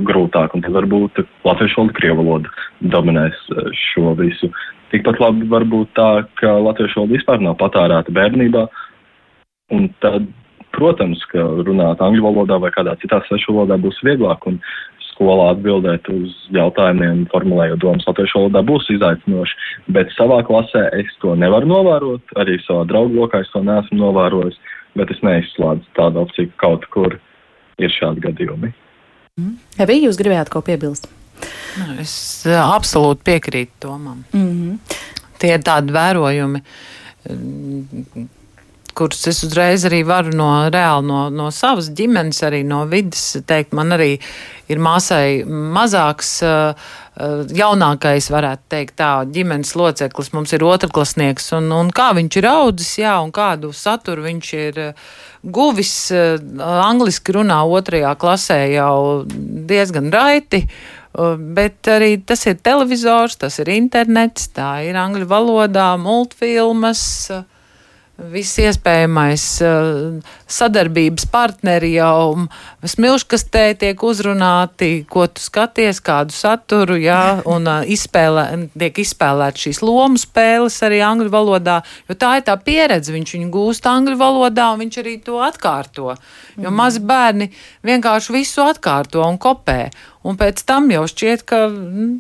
[0.02, 2.54] grūtāk, un tad varbūt latviešu valoda, krievu valoda
[2.96, 4.50] dominēs eh, šo visu.
[4.92, 6.10] Tikpat labi var būt tā,
[6.42, 8.66] ka latviešu valoda vispār nav patērēta bērnībā,
[9.78, 10.26] un tad,
[10.74, 14.58] protams, ka runāt angļu valodā vai kādā citā svešu valodā būs vieglāk, un
[15.22, 19.58] skolā atbildēt uz jautājumiem, formulējot domas latviešu valodā būs izaicinoši,
[19.94, 24.58] bet savā klasē es to nevaru novērot, arī savā draugu lokā es to neesmu novērojis,
[24.98, 27.18] bet es neizslēdzu tādu opciju, ka kaut kur
[27.78, 28.74] ir šādi gadījumi.
[29.78, 31.08] Ja bija jūs gribējāt ko piebilst?
[31.78, 32.14] Nu, es
[32.50, 34.26] eh, absolūti piekrītu Tomam.
[34.34, 34.98] Mm -hmm.
[35.42, 36.62] Tie ir tādi vērojumi,
[38.98, 43.76] kurus es uzreiz arī varu no reāli no, no savas ģimenes, arī no vidas teikt.
[43.78, 44.16] Man arī
[44.72, 46.40] ir māsai mazāks.
[46.46, 46.92] Uh,
[47.52, 52.94] jaunākais, varētu teikt, tā ģimenes loceklis, mums ir otrklasnieks, un, un kā viņš ir audzis,
[53.04, 55.10] jā, un kādu saturu viņš ir uh,
[55.44, 56.38] guvis eh,
[56.86, 60.64] angliski runā otrajā klasē jau diezgan raiti.
[60.66, 67.04] Eh, bet arī tas ir televizors, tas ir internets, tā ir angļu valodā, multfilmas.
[68.30, 69.44] Viss iespējamais
[70.52, 72.46] sadarbības partneri jau
[72.86, 78.46] smilškastē tiek uzrunāti, ko tu skaties, kādu saturu, jā, un izspēlē,
[78.78, 81.80] tiek izspēlēt šīs lomu spēles arī angļu valodā,
[82.10, 86.16] jo tā ir tā pieredze, viņš viņu gūst angļu valodā, un viņš arī to atkārto,
[86.58, 86.78] jo mm.
[86.78, 87.52] mazi bērni
[87.88, 89.82] vienkārši visu atkārto un kopē,
[90.28, 92.12] un pēc tam jau šķiet, ka, mm,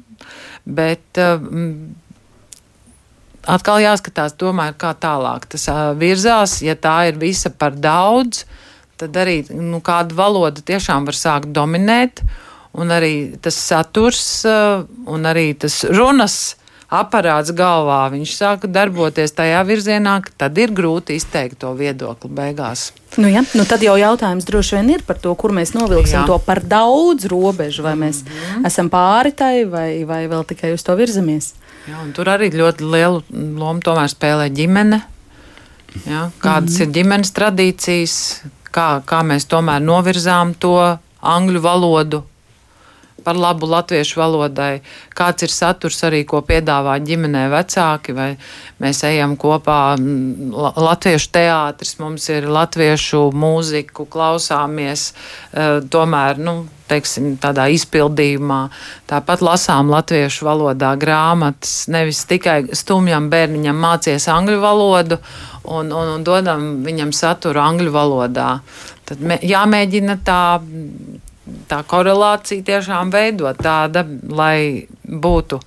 [0.65, 2.00] bet, mm,
[3.49, 5.67] atkal jāskatās, tomēr, kā tālāk tas
[5.99, 6.59] virzās.
[6.65, 8.45] Ja tā ir visa par daudz,
[9.01, 12.23] tad arī nu, kāda valoda tiešām var sākt dominēt,
[12.77, 16.41] un arī tas saturs un arī tas runas.
[16.91, 22.89] Aparāts galvā, viņš sāka darboties tajā virzienā, ka tad ir grūti izteikt to viedokli beigās.
[23.15, 26.25] Nu, ja, nu tad jau jautājums droši vien ir par to, kur mēs novilksim jā.
[26.27, 28.67] to par daudz robežu, vai mēs mm -hmm.
[28.67, 31.53] esam pāri tai, vai, vai vēl tikai uz to virzamies.
[31.89, 33.23] Jā, tur arī ļoti lielu
[33.57, 35.01] lomu spēlē ģimene.
[36.05, 36.81] Jā, kādas mm -hmm.
[36.81, 38.17] ir ģimenes tradīcijas,
[38.71, 42.23] kā, kā mēs tomēr novirzām to angļu valodu
[43.23, 44.81] par labu latviešu valodai,
[45.17, 48.29] kāds ir saturs arī, ko piedāvā ģimenē vecāki, vai
[48.81, 49.95] mēs ejam kopā
[50.87, 55.11] latviešu teātris, mums ir latviešu mūziku, klausāmies,
[55.53, 58.61] eh, tomēr, nu, teiksim, tādā izpildījumā.
[59.09, 65.19] Tāpat lasām latviešu valodā grāmatas, nevis tikai stumjam bērniņam mācies angļu valodu
[65.63, 68.49] un, un, un dodam viņam saturu angļu valodā.
[69.07, 70.41] Tad mē, jāmēģina tā,
[71.71, 75.59] tā korelācija tiešām veidot tāda, lai būtu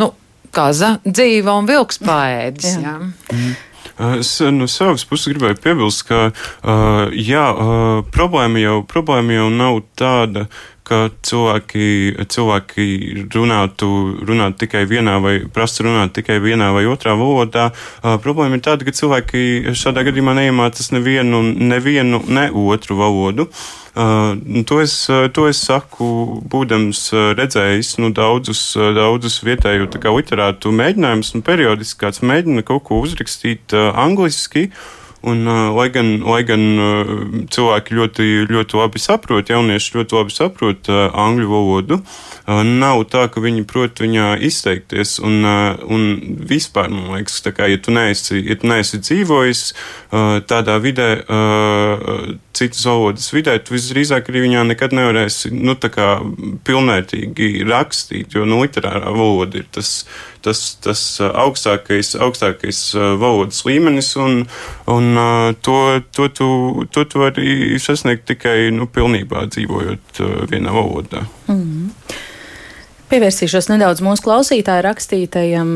[0.00, 0.10] nu,
[0.54, 2.76] kā za, dzīva un vilks paēdis.
[2.80, 2.98] Jā.
[2.98, 2.98] Jā.
[3.34, 3.54] Mm.
[3.94, 9.82] Es no savas puses gribēju piebilst, ka uh, jā, uh, problēma, jau, problēma jau nav
[9.98, 10.48] tāda,
[10.84, 11.86] ka cilvēki,
[12.30, 12.86] cilvēki
[13.34, 13.90] runātu,
[14.24, 17.70] runātu tikai vienā vai prasa runāt tikai vienā vai otrā valodā.
[18.02, 23.48] Uh, problēma ir tāda, ka cilvēki šādā gadījumā neiemācās nevienu, nevienu, ne otru valodu.
[23.48, 24.34] Uh, Uh,
[24.66, 31.30] to, es, uh, to es saku, būdams uh, redzējis nu, daudzus, daudzus vietēju literātu mēģinājumus,
[31.38, 34.66] un periodiski kāds mēģina kaut ko uzrakstīt angliski.
[35.24, 37.12] Un, uh, lai gan, lai gan uh,
[37.48, 42.00] cilvēki ļoti, ļoti labi saprot, jaunieši ļoti labi saprot uh, angļu valodu,
[42.44, 45.16] nav tā, ka viņi prot viņā izteikties.
[45.24, 45.46] Un,
[45.88, 46.02] un
[46.44, 49.62] vispār, man liekas, kā, ja, tu neesi, ja tu neesi dzīvojis
[50.50, 51.08] tādā vidē,
[52.54, 55.74] citas valodas vidē, tu visdrīzāk arī viņā nekad nevarēsi nu,
[56.64, 59.92] pilnvērtīgi rakstīt, jo nu, literārā valoda ir tas,
[60.44, 62.82] tas, tas augstākais, augstākais
[63.20, 64.44] valodas līmenis, un,
[64.90, 65.20] un
[65.66, 65.78] to,
[66.14, 66.48] to, tu,
[66.94, 71.26] to tu vari sasniegt tikai nu, pilnībā dzīvojot vienā valodā.
[71.48, 72.03] Mm -hmm.
[73.04, 75.72] Pievērsīšos nedaudz mūsu klausītāju rakstītajam.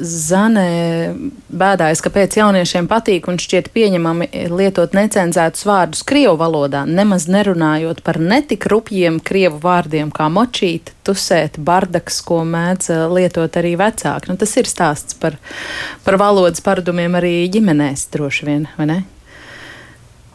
[0.00, 0.70] Zanē
[1.52, 8.00] bēdājas, ka pēc jauniešiem patīk un šķiet pieņemami lietot necenzētus vārdus Krievu valodā, nemaz nerunājot
[8.06, 14.32] par netik rupjiem Krievu vārdiem kā močīt, tusēt, bardaks, ko mēdz lietot arī vecāki.
[14.32, 15.36] Nu, tas ir stāsts par,
[16.08, 19.00] par valodas paradumiem arī ģimenēs droši vien, vai ne?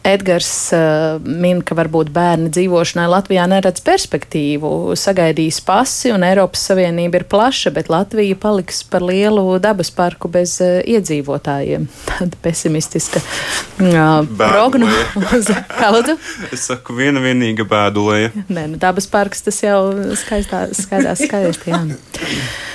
[0.04, 7.22] Edgars uh, min, ka varbūt bērni dzīvošanai Latvijā neredz perspektīvu, sagaidīs pasi, un Eiropas Savienība
[7.22, 11.88] ir plaša, bet Latvija paliks par lielu dabas parku bez uh, iedzīvotājiem.
[12.10, 15.56] Tāda pesimistiska uh, prognoze.
[15.80, 16.18] Kā lūdzu?
[16.52, 18.34] Es saku, viena vienīga bēdulēja.
[18.52, 19.80] Nē, nu dabas parks tas jau
[20.20, 21.72] skaistā, skaidās skaisti.
[21.72, 21.96] Uh,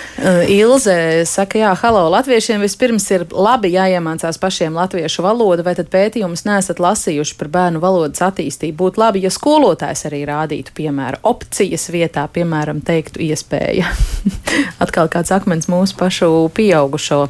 [0.49, 6.43] Ilze saka, jā, halo, latviešiem vispirms ir labi jāiemācās pašiem latviešu valodu, vai tad pētījumus
[6.47, 8.75] nesat lasījuši par bērnu valodas attīstību?
[8.82, 13.88] Būtu labi, ja skolotājs arī rādītu, piemēram, opcijas vietā, piemēram, teiktu iespēja.
[14.84, 17.27] Atkal kāds akmens mūsu pašu pieaugušo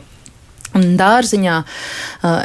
[1.00, 1.56] Dārziņā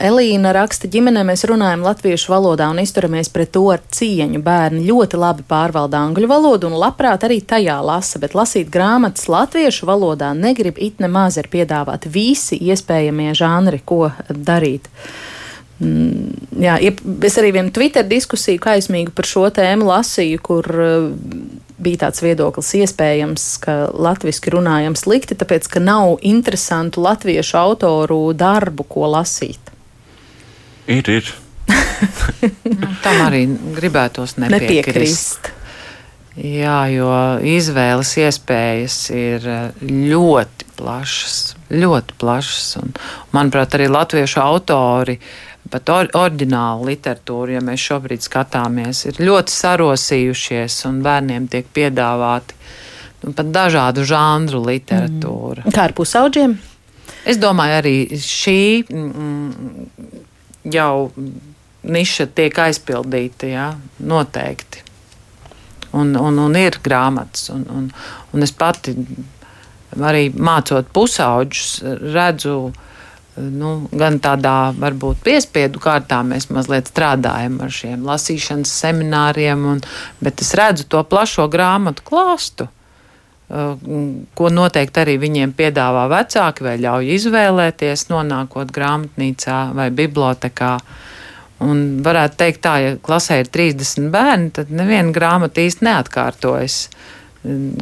[0.06, 4.42] Elīna raksta, ģimenē mēs runājam latviešu valodā un izturamies pret to ar cieņu.
[4.44, 9.88] Bērni ļoti labi pārvalda angļu valodu un labprāt arī tajā lasa, bet lasīt grāmatas latviešu
[9.90, 14.90] valodā negrib it nemaz ir piedāvāt visi iespējamie žanri, ko darīt.
[15.82, 16.30] Mm,
[16.62, 16.76] jā,
[17.26, 20.70] es arī vienu Twitter diskusiju kaismīgu par šo tēmu lasīju, kur
[21.78, 28.86] bija tāds viedoklis iespējams, ka latviešu runājam slikti, tāpēc ka nav interesantu latviešu autoru darbu,
[28.88, 29.72] ko lasīt.
[30.86, 31.32] Ir, ir.
[32.80, 34.68] nu, tam arī gribētos nepiekrist.
[34.68, 35.52] nepiekrist.
[36.34, 37.10] Jā, jo
[37.46, 39.44] izvēles iespējas ir
[39.80, 42.72] ļoti plašas, ļoti plašas.
[42.82, 42.90] Un,
[43.36, 49.54] manuprāt, arī latviešu autori uh, pat or, oriģinālu literatūru, ja mēs šobrīd skatāmies, ir ļoti
[49.54, 52.58] sarosījušies un bērniem tiek piedāvāti
[53.24, 55.64] nu, pat dažādu žanru literatūra.
[55.64, 55.74] Mm.
[55.74, 56.56] Kā ar pusauģiem?
[57.28, 59.84] Es domāju, arī šī mm,
[60.72, 61.10] jau
[61.84, 63.68] niša tiek aizpildīta, jā,
[64.04, 64.82] noteikti.
[65.94, 67.88] Un, un, un ir grāmatas, un, un,
[68.34, 68.96] un es pati
[69.94, 71.68] arī mācot pusauģus,
[72.14, 72.56] redzu,
[73.36, 79.82] nu, gan tādā varbūt piespiedu kārtā mēs mazliet strādājam ar šiem lasīšanas semināriem, un,
[80.24, 82.68] bet es redzu to plašo grāmatu klāstu.
[84.34, 90.76] Ko noteikti arī viņiem piedāvā vecāki, vai ļauj izvēlēties, nonākot grāmatnīcā vai bibliotekā.
[90.78, 91.02] Uh,
[91.62, 96.78] Un varētu teikt, tā, ja klasē ir 30 bērni, tad neviena grāmata īsti neatkārtojas.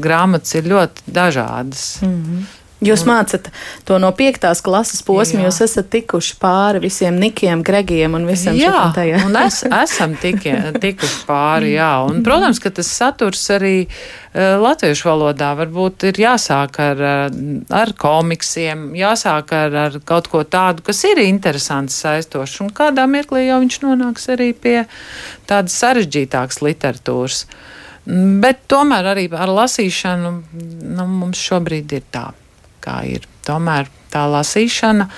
[0.02, 1.86] Grāmatas ir ļoti dažādas.
[2.02, 2.50] Mm -hmm.
[2.82, 3.46] Jūs mācāt
[3.86, 9.28] to no piektās klases posma, jūs esat tikuši pāri visiem nikiem, gregiem un visam šādam.
[9.28, 11.92] un es, esam tikie, tikuši pāri, jā.
[12.08, 17.38] Un, protams, ka tas saturs arī uh, latviešu valodā varbūt ir jāsāk ar, uh,
[17.82, 23.46] ar komiksiem, jāsāk ar, ar kaut ko tādu, kas ir interesants, saistošs, un kādā mirklī
[23.46, 24.80] jau viņš nonāks arī pie
[25.46, 27.46] tādas sarežģītākas literatūras.
[28.42, 30.38] Bet tomēr arī ar lasīšanu
[30.98, 32.32] nu, mums šobrīd ir tā
[32.82, 35.08] kā ir tomēr tā lasīšana.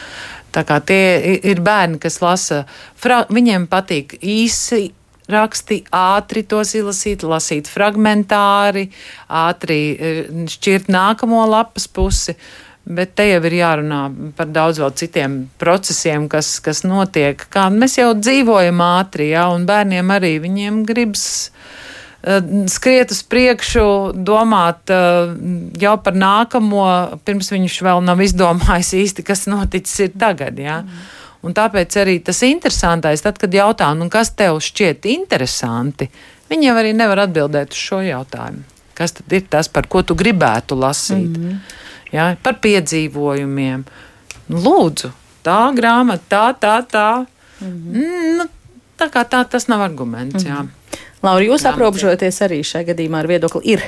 [0.55, 2.62] Tā kā tie ir bērni, kas lasa,
[3.03, 4.92] viņiem patīk īsi
[5.31, 8.85] raksti, ātri tos izlasīt, lasīt fragmentāri,
[9.27, 10.12] ātri e,
[10.53, 12.37] šķirt nākamo lapas pusi.
[12.85, 14.00] Bet te jau ir jārunā
[14.37, 17.40] par daudz vēl citiem procesiem, kas, kas notiek.
[17.48, 21.84] Kā mēs jau dzīvojam ātri, ja, un bērniem arī viņiem gribas Eh,
[22.68, 25.34] skriet uz priekšu, domāt eh,
[25.80, 26.84] jau par nākamo,
[27.24, 30.58] pirms viņš vēl nav izdomājis īsti, kas noticis tagad.
[30.58, 30.80] Ja?
[30.82, 31.02] Mm.
[31.44, 36.08] Un tāpēc arī tas interesantais, tad, kad jautā, nu, kas tev šķiet interesanti,
[36.48, 38.64] viņi jau arī nevar atbildēt uz šo jautājumu.
[38.94, 41.37] Kas tad ir tas, par ko tu gribētu lasīt?
[41.37, 41.58] Mm -hmm.
[42.12, 42.37] ja?
[42.42, 43.84] Par piedzīvojumiem.
[44.48, 45.10] Nu, lūdzu,
[45.44, 47.26] tā grāmata, tā, tā, tā.
[47.60, 47.92] Mm -hmm.
[47.92, 48.44] mm, nu,
[48.98, 50.44] tā kā tā, tas nav arguments.
[50.44, 50.68] Mm -hmm.
[51.24, 53.84] Laura, jūs aprobežoties arī šajā gadījumā ar viedokli ir.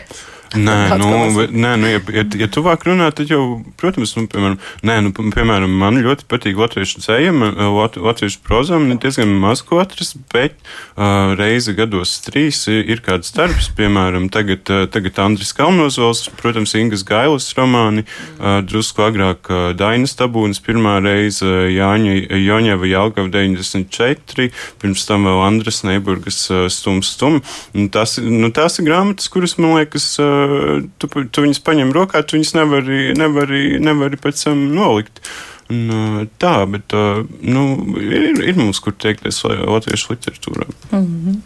[0.54, 1.08] Nē, nu,
[1.50, 5.72] nē nu, ja, ja, ja tuvāk runā, tad jau, protams, nu, piemēram, nē, nu, piemēram,
[5.80, 11.74] man ļoti patīk latviešu dzējuma, lat, latviešu prozām, diezgan maz ko atrast, bet uh, reizi
[11.74, 18.06] gados trīs ir kāds darbs, piemēram, tagad, uh, tagad Andris Kalnozvals, protams, Ingas Gailas romāni,
[18.38, 25.26] uh, drusku agrāk uh, Dainas Tabūnas pirmā reize, uh, Jāņa, Joņeva Jelgava 94, pirms tam
[25.26, 27.42] vēl Andras Neiburgas uh, Stums Stum.
[27.74, 30.35] Un tas, nu, tās ir grāmatas, kuras, man liekas, uh,
[30.98, 35.22] tu, tu viņus paņem rokā, tu viņus nevari, nevari, nevari pēc tam nolikt.
[35.66, 37.62] Un, tā, bet nu,
[37.98, 40.68] ir, ir mums, kur teikties latviešu literatūrā.
[40.92, 41.40] Mm -hmm.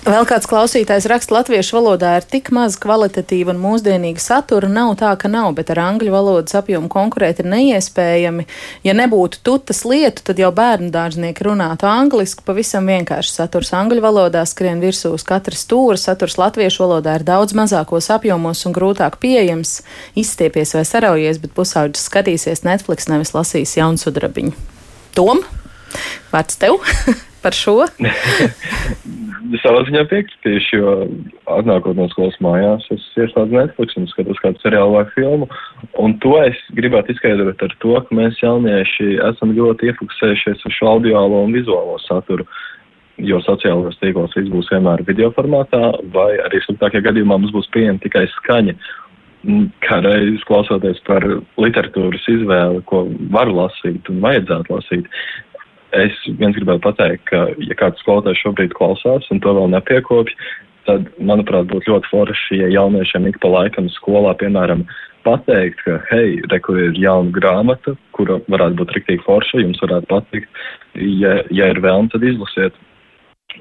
[0.00, 4.68] Vēl kāds klausītājs raksta, latviešu valodā ir tik maz kvalitatīva un mūsdienīga satura.
[4.72, 8.46] Nav tā, ka nav, bet ar angļu valodas apjomu konkurēt ir neiespējami.
[8.86, 14.42] Ja nebūtu tutas lietu, tad jau bērnu dārznieki runātu angliski, pavisam vienkārši saturs angļu valodā
[14.48, 19.80] skrien virsū uz katra stūra, saturs latviešu valodā ir daudz mazākos apjomos un grūtāk pieejams.
[20.18, 24.56] Izstiepies vai saraujies, bet pusauģis skatīsies Netflix, nevis lasīs jaunsudrabiņu.
[25.14, 25.44] Tom,
[26.32, 26.80] vārds tev
[27.42, 27.82] par šo?
[29.58, 30.92] savā ziņā piekritīšu, jo
[31.50, 35.48] atnākot no skolas mājās, es ieslēdzu Netflix un skatos kādu seriālu vai filmu.
[36.02, 40.94] Un to es gribētu izskaidrot ar to, ka mēs jaunieši esam ļoti iefokusējušies uz šo
[40.94, 42.46] audiālo un vizuālo saturu.
[43.20, 48.00] Jo sociālajos tīklos viss būs vienmēr video formātā, vai arī sliktākajā gadījumā mums būs pieejama
[48.04, 48.76] tikai skaņa.
[49.84, 51.24] Kā reizes klausoties par
[51.60, 55.08] literatūras izvēli, ko varu lasīt un vajadzētu lasīt,
[55.96, 60.34] es viens gribētu pateikt, ka, ja kāds skolotājs šobrīd klausās un to vēl nepiekopj,
[60.88, 64.84] tad, manuprāt, būtu ļoti forši, ja jauniešiem ik pa laikam skolā, piemēram,
[65.26, 70.08] pateikt, ka, hei, re, kur ir jauna grāmata, kura varētu būt riktīgi forša, jums varētu
[70.10, 70.62] patikt,
[70.94, 72.78] ja, ja ir vēlme, tad izlasiet.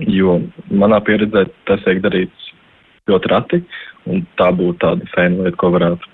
[0.05, 0.37] Jo
[0.69, 2.51] manā pieredzē tas tiek darīts
[3.09, 3.59] ļoti rati,
[4.07, 6.13] un tā būtu tāda fēna lieta, ko varētu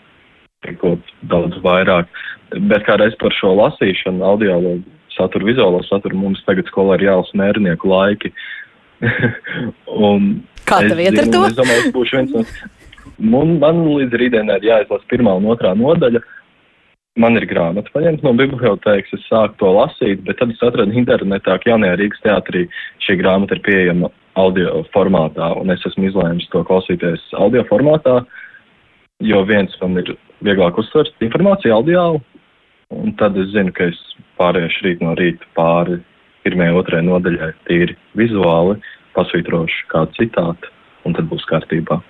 [0.66, 2.10] piekot daudz vairāk.
[2.72, 6.18] Bet kādreiz par šo lasīšanu, audiologu saturu, vizuālo saturu.
[6.20, 8.32] Mums tagad skolā ir jālasa mērnieku laiki.
[10.66, 11.44] Kā tev iet ar to?
[11.50, 12.46] Es domāju, es būšu viens no.
[13.16, 16.24] Man, man līdz rītdienai ir jāizlasa pirmā un otrā nodaļa.
[17.22, 21.56] Man ir grāmata paņemta no bibliotēkas, es sāku to lasīt, bet tad es atradu internetā,
[21.62, 22.66] ka jaunajā Rīgas teātrī
[23.06, 28.18] šī grāmata ir pieejama audio formātā, un es esmu izlēmis to klausīties audio formātā,
[29.24, 30.12] jo viens man ir
[30.44, 32.04] vieglāk uztvert informāciju audio,
[32.92, 34.02] un tad es zinu, ka es
[34.40, 36.00] pāriešu rīt no rīta pāri
[36.46, 38.78] pirmajai, otrajai nodaļai, tīri vizuāli,
[39.16, 40.74] pasvītrošu kādu citātu,
[41.06, 42.02] un tad būs kārtībā.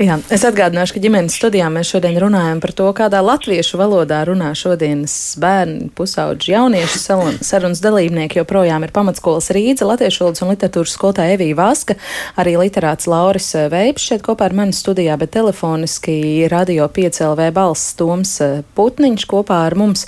[0.00, 4.52] Jā, es atgādināšu, ka ģimenes studijā mēs šodien runājam par to, kādā latviešu valodā runā
[4.56, 7.00] šodienas bērni, pusauģi, jaunieši
[7.42, 8.38] sarunas dalībnieki.
[8.40, 11.96] Joprojām ir pamatskolas Rīdze, latviešu valodas un literatūras skolotāja Evija Vaska,
[12.38, 18.36] arī literāts Lauris Veips šeit kopā ar mani studijā, bet telefoniski radio 5LV balss Toms
[18.78, 20.06] Putniņš kopā ar mums.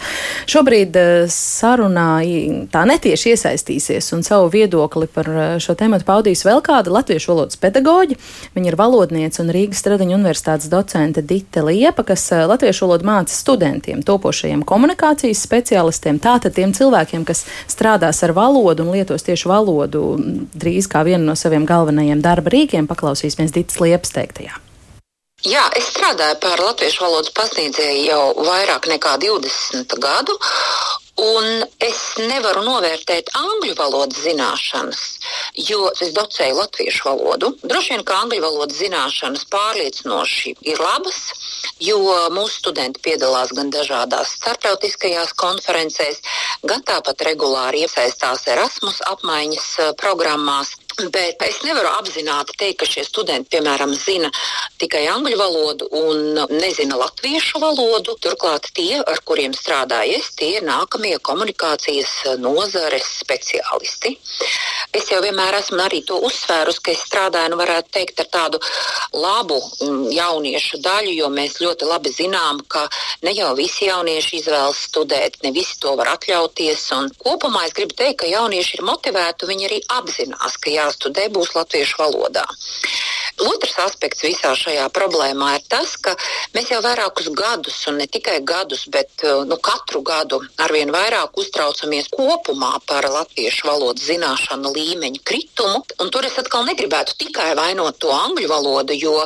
[0.51, 2.09] Šobrīd eh, sarunā
[2.73, 7.61] tā netieši iesaistīsies un savu viedokli par eh, šo tematu paudīs vēl kāda latviešu valodas
[7.61, 8.19] pedagoģa.
[8.55, 8.81] Viņa ir
[9.15, 14.65] valodniece un Rīgas Stradiņa universitātes docente Dita Liepa, kas eh, latviešu valodu māca studentiem, topošajiem
[14.67, 20.17] komunikācijas speciālistiem, tātad tiem cilvēkiem, kas strādās ar valodu un lietos tieši valodu
[20.55, 22.89] drīz kā vienu no saviem galvenajiem darba rīkiem.
[22.91, 24.59] Paklausīsimies Ditas Liepas teiktajā.
[25.45, 30.39] Jā, es strādāju par latviešu valodas pasniedzēju jau vairāk nekā 20 gadu,
[31.15, 35.03] Un es nevaru novērtēt angļu valodas zināšanas,
[35.69, 37.53] jo es docēju latviešu valodu.
[37.63, 41.21] Droši vien, ka angļu valodas zināšanas pārliecinoši ir labas,
[41.79, 42.01] jo
[42.35, 46.19] mūsu studenti piedalās gan dažādās starptautiskajās konferencēs,
[46.67, 50.75] gan tāpat regulāri iesaistās Erasmus apmaiņas eh, programmās.
[50.95, 54.29] Bet es nevaru apzināti teikt, ka šie studenti, piemēram, zina
[54.79, 58.15] tikai angļu valodu un nezina latviešu valodu.
[58.23, 64.15] Turklāt tie, ar kuriem strādāju es, tie ir nākamie komunikācijas nozares speciālisti.
[64.95, 68.61] Es jau vienmēr esmu arī to uzsvērus, ka es strādāju, nu varētu teikt, ar tādu
[69.19, 72.87] labu mm, jauniešu daļu, jo mēs ļoti labi zinām, ka
[73.27, 76.87] ne jau visi jaunieši izvēlas studēt, ne visi to var atļauties.
[77.01, 81.29] Un kopumā es gribu teikt, ka jaunieši ir motivēti, viņi arī apzinās, ka jā, jāstudē
[81.35, 82.45] būs latviešu valodā.
[83.43, 86.13] Otrs aspekts visā šajā problēmā ir tas, ka
[86.55, 91.35] mēs jau vairākus gadus, un ne tikai gadus, bet uh, nu, katru gadu arvien vairāk
[91.43, 95.83] uztraucamies kopumā par latviešu valodas zināšanu līmeņa kritumu.
[95.99, 99.17] Un tur es atkal negribētu tikai vainot to angļu valodu, jo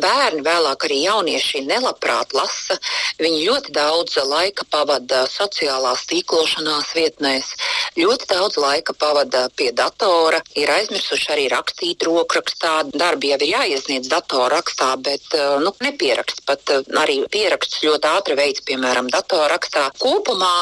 [0.00, 2.78] bērni, vēlāk arī jaunieši, nelabprāt lasa.
[3.20, 7.52] Viņi ļoti daudz laika pavada sociālās tīklošanās vietnēs,
[8.00, 12.78] ļoti daudz laika pavada pie datora, ir aizmirsuši arī rakstīt rokrakstā.
[12.96, 16.44] Darbi jau ir jāiesniedz datorrakstā, bet eh, nu, nepieraksts.
[16.48, 19.88] Pat eh, arī pieraksts ļoti ātri veids, piemēram, datorrakstā.
[20.00, 20.52] Kopumā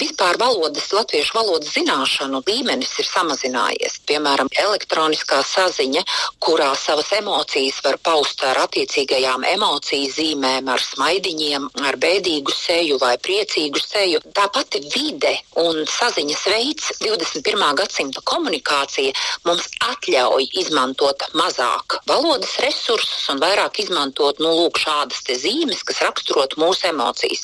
[0.00, 4.00] vispār valodas, latviešu valodas zināšanu līmenis ir samazinājies.
[4.08, 6.04] Piemēram, elektroniskā saziņa,
[6.44, 13.14] kurā savas emocijas var paust ar attiecīgajām emociju zīmēm, ar smaidiņiem, ar bēdīgu seju vai
[13.22, 14.22] priecīgu seju.
[14.36, 17.66] Tā pati vide un saziņas veids 21.
[17.78, 19.14] gadsimta komunikācija
[19.46, 26.02] mums atļauj izmantot mazāk valodas valodas resursus un vairāk izmantot nu, lūk, šādas zīmes, kas
[26.04, 27.42] raksturot mūsu emocijas.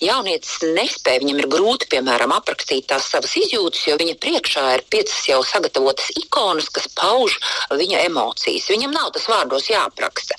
[0.00, 5.28] Jaunietis nespēja, viņam ir grūti, piemēram, aprakstīt tās savas izjūtas, jo viņa priekšā ir piecas
[5.28, 7.36] jau sagatavotas ikonas, kas pauž
[7.70, 8.70] viņa emocijas.
[8.72, 10.38] Viņam nav tas vārdos jāapraksta.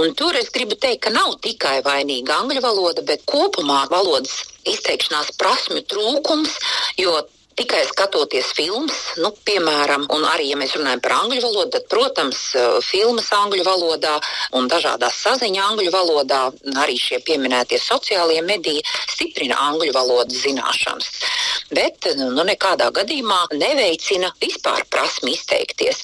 [0.00, 5.34] Un tur es gribu teikt, ka nav tikai vainīga angļu valoda, bet kopumā valodas izteikšanās
[5.36, 6.56] prasmju trūkums,
[6.96, 7.18] jo
[7.56, 12.40] tikai skatoties filmas, nu, piemēram, un arī, ja mēs runājam par angļu valodu, tad, protams,
[12.58, 14.14] eh, filmas angļu valodā
[14.58, 16.42] un dažādās saziņa angļu valodā,
[16.84, 18.82] arī šie pieminētie sociālie mediji
[19.14, 21.10] stiprina angļu valodas zināšanas.
[21.74, 26.02] Bet nu, nekādā gadījumā neveicina vispār prasmi izteikties.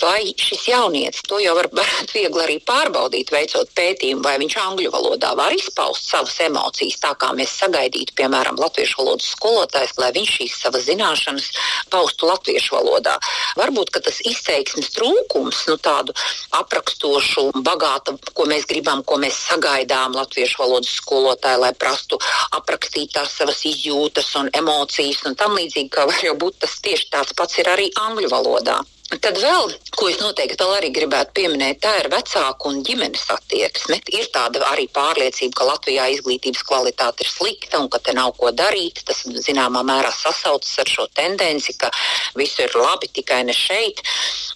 [0.00, 4.92] Vai šis jaunietis to jau var, varētu viegli arī pārbaudīt, veicot pētījumu, vai viņš angļu
[4.94, 10.36] valodā var izpaust savas emocijas, tā kā mēs sagaidītu, piemēram, latviešu valodas skolotājs, lai viņš
[10.38, 11.50] šīs savas savas zināšanas
[11.90, 13.18] paustu latviešu valodā.
[13.56, 16.12] Varbūt tas izteiksmes trūkums, nu, tādu
[16.50, 22.18] aprakstošu, bagātu, ko mēs gribam, ko mēs sagaidām latviešu valodas skolotāju, lai prastu
[22.52, 27.10] aprakstīt tās savas izjūtas un emocijas un tam līdzīgi, ka var jau būt tas tieši
[27.10, 28.82] tāds pats ir arī angļu valodā.
[29.04, 33.98] Tad vēl, ko es noteikti vēl arī gribētu pieminēt, tā ir vecāku un ģimenes attieksme.
[34.16, 38.48] Ir tāda arī pārliecība, ka Latvijā izglītības kvalitāte ir slikta un ka te nav ko
[38.56, 39.02] darīt.
[39.04, 41.92] Tas zināmā mērā sasaucas ar šo tendenci, ka
[42.38, 44.00] viss ir labi, tikai ne šeit.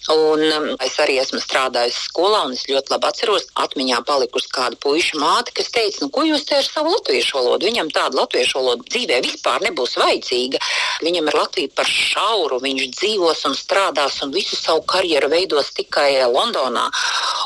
[0.09, 4.79] Un um, es arī esmu strādājusi skolā, un es ļoti labi atceros, atmiņā palikusi kāda
[4.81, 7.69] puiša māte, kas teica, nu, ko jūs te ar savu latviešu valodu?
[7.69, 10.63] Viņam tāda latviešu valoda dzīvē vispār nebūs vajadzīga.
[11.05, 16.23] Viņam ir Latvija par šauru, viņš dzīvos un strādās un visu savu karjeru veidos tikai
[16.31, 16.87] Londonā.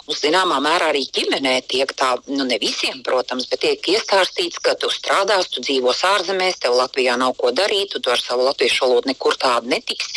[0.03, 4.75] Un, zināmā mērā arī ģimenē tiek tā, nu ne visiem, protams, bet tiek iestāstīts, ka
[4.79, 9.11] tu strādās, tu dzīvos ārzemēs, tev Latvijā nav ko darīt, tu ar savu latviešu valodu
[9.13, 10.11] nekur tādu netiks.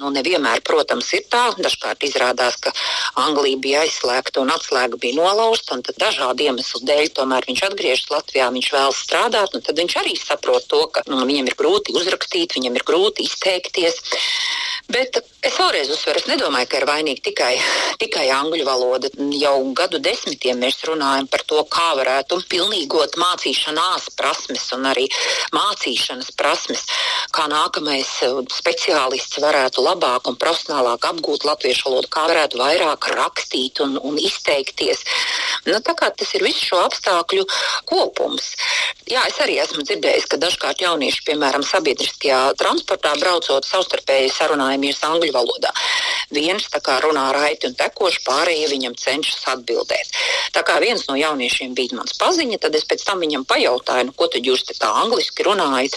[0.00, 1.44] Nu, nevienmēr, protams, ir tā.
[1.60, 2.72] Dažkārt izrādās, ka
[3.20, 8.12] Anglija bija aizslēgta un atslēga bija nolauzta, un tad dažādu iemeslu dēļ tomēr viņš atgriežas
[8.12, 11.96] Latvijā, viņš vēlas strādāt, un tad viņš arī saprot to, ka nu, viņam ir grūti
[11.96, 14.00] uzrakstīt, viņam ir grūti izteikties.
[14.86, 17.54] Bet es vēlreiz uzsveru, es nedomāju, ka ir vainīga tikai,
[17.98, 19.10] tikai angļu valoda.
[19.34, 25.08] Jau gadu desmitiem mēs runājam par to, kā varētu pilnīgot mācīšanās prasmes un arī
[25.56, 26.84] mācīšanas prasmes,
[27.34, 33.82] kā nākamais uh, speciālists varētu labāk un profesionālāk apgūt latviešu valodu, kā varētu vairāk rakstīt
[33.82, 35.02] un, un izteikties.
[35.66, 37.42] Nu, tas ir visu šo apstākļu
[37.90, 38.52] kopums.
[39.10, 44.32] Jā, es arī esmu dzirdējis, ka dažkārt jaunieši, piemēram, sabiedriskajā transportā braucot savstarpēji
[44.76, 45.72] sarunājamies angļu valodā.
[46.30, 50.08] Viens kā, runā raiti un tekoši, pārējie viņam cenšas atbildēt.
[50.52, 54.12] Tā kā viens no jauniešiem bija mans paziņa, tad es pēc tam viņam pajautāju, nu,
[54.12, 55.94] ko tad jūs tā angliski runājat.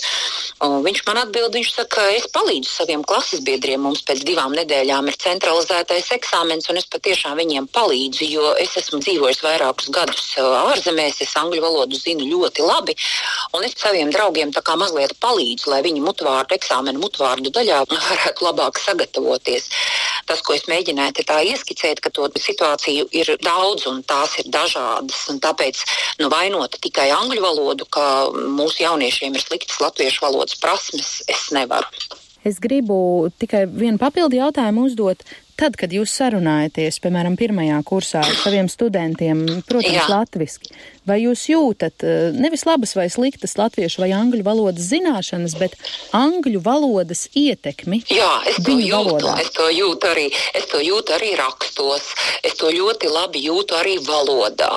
[0.61, 3.81] Un viņš man atbild, viņš saka, es palīdzu saviem klases biedriem.
[3.81, 9.01] Mums pēc divām nedēļām ir centralizētais eksāmens, un es patiešām viņiem palīdzu, jo es esmu
[9.01, 12.95] dzīvojis vairākus gadus ārzemēs, es angļu valodu zinu ļoti labi,
[13.55, 18.45] un es saviem draugiem tā kā mazliet palīdzu, lai viņi mutvārdu eksāmenu mutvārdu daļā varētu
[18.45, 19.69] labāk sagatavoties.
[20.29, 25.25] Tas, ko es mēģināju tā ieskicēt, ka to situāciju ir daudz un tās ir dažādas,
[25.41, 25.81] tāpēc
[26.21, 31.87] nu, vainot tikai angļu valodu, ka mūsu jauniešiem ir sliktas latviešu valodas prasmes, es nevaru.
[32.45, 35.25] Es gribu tikai vienu papildu jautājumu uzdot.
[35.59, 40.05] Tad, kad jūs sarunājaties, piemēram, pirmajā kursā ar saviem studentiem, protams, Jā.
[40.07, 40.71] latviski,
[41.07, 45.75] vai jūs jūtat eh, nevis labas vai sliktas latviešu vai angļu valodas zināšanas, bet
[46.15, 48.03] angļu valodas ietekmi?
[48.11, 48.89] Jā, es to jūtu.
[48.99, 49.35] Valodā?
[49.43, 50.27] Es to jūtu arī,
[50.57, 52.09] es to jūtu arī rakstos.
[52.43, 54.71] Es to ļoti labi jūtu arī valodā.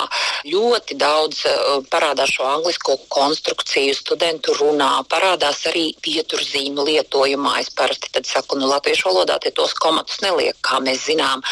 [0.46, 7.58] Ļoti daudz uh, parādās šo anglisko konstrukciju, studentu runā, parādās arī pieturzīmu lietojumā.
[7.62, 11.42] Es parasti saku, nu, latviešu valodā tos komatus neliek kā mēs zinām,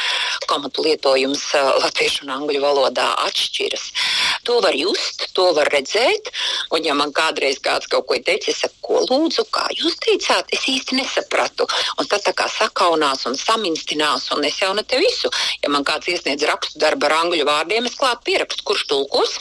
[0.51, 1.43] komatu lietojums
[1.83, 3.87] latviešu un angļu valodā atšķiras.
[4.49, 6.31] To var just, to var redzēt.
[6.73, 10.53] Un, ja man kādreiz kāds kaut ko teica, es saku, ko lūdzu, kā jūs teicāt,
[10.57, 11.69] es īsti nesapratu.
[12.01, 15.33] Un tad tā kā sakaunās un saminstinās, un es jau ne te visu.
[15.65, 19.39] Ja man kāds iesniedz rakstu darbu ar angļu vārdiem, es klāt pierakstu, kurš tulkos.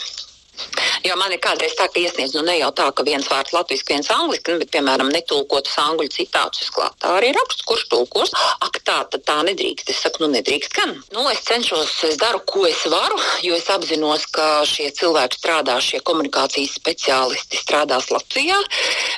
[1.06, 3.86] Jo man ir kādreiz tā, ka iesniedz, nu ne jau tā, ka viens vārds latviešu,
[3.88, 6.96] viens angliski, bet, piemēram, netulkotas angļu citātus klāt.
[7.00, 8.34] Tā arī raksts, kurš tulkos.
[8.60, 9.92] Ak, tā, tad tā nedrīkst.
[9.92, 10.92] Es saku, nu nedrīkst gan.
[11.14, 15.78] Nu, es cenšos, es daru, ko es varu, jo es apzinos, ka šie cilvēki strādā,
[15.84, 18.58] šie komunikācijas speciālisti strādās Latvijā.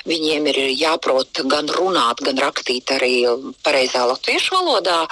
[0.09, 3.13] Viņiem ir jāprot gan runāt, gan rakstīt arī
[3.65, 5.03] pareizā latviešu valodā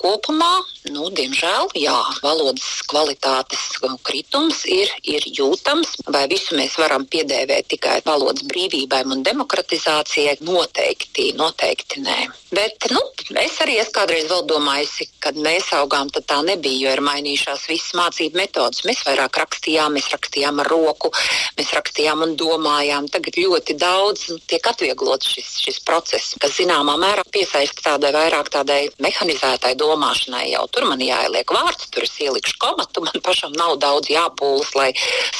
[0.00, 0.52] kopumā,
[0.92, 3.62] nu, diemžēl, jā, valodas kvalitātes
[4.04, 5.96] kritums ir, ir jūtams.
[6.14, 10.38] Vai visu mēs varam piedēvēt tikai valodas brīvībai un demokratizācijai?
[10.44, 12.18] Noteikti, noteikti nē.
[12.54, 13.00] Bet nu,
[13.40, 17.66] es arī esmu kādreiz vēl domājusi, kad mēs augām, tad tā nebija, jo ir mainījušās
[17.70, 18.84] visas mācību metodas.
[18.86, 21.10] Mēs vairāk rakstījām, mēs rakstījām ar roku,
[21.58, 23.08] mēs rakstījām un domājām.
[23.14, 28.50] Tagad ļoti daudz nu, tiek atvieglots šis, šis process, kas zināmā mērā piesaista tādai vairāk
[28.54, 33.54] tādai mehanizētai domai domāšanai jau tur man jāieliek vārds, tur es ielikšu komatu, man pašam
[33.56, 34.90] nav daudz jāpūlas, lai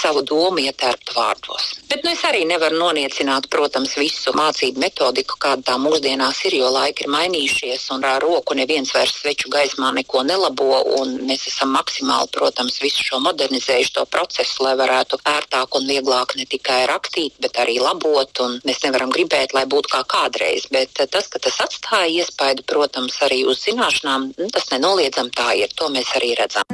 [0.01, 1.75] savu domu ietērptu vārdos.
[1.91, 6.71] Bet nu, es arī nevaru noniecināt, protams, visu mācību metodiku, kāda tā mūsdienās ir, jo
[6.75, 11.75] laiki ir mainījušies un ar roku neviens vairs sveču gaismā neko nelabo, un mēs esam
[11.75, 17.39] maksimāli, protams, visu šo modernizējuši to procesu, lai varētu ērtāk un vieglāk ne tikai rakstīt,
[17.43, 21.61] bet arī labot, un mēs nevaram gribēt, lai būtu kā kādreiz, bet tas, ka tas
[21.65, 25.71] atstāja iespaidu, protams, arī uz zināšanām, Nu, tas nenoliedzami tā ir.
[25.79, 26.67] To mēs arī redzam.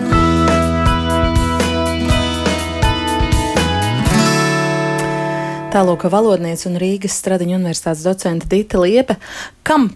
[5.71, 9.21] Tālāk, valodniece un Rīgas Stradiņa universitātes docente Dita Liepe.
[9.63, 9.93] Kam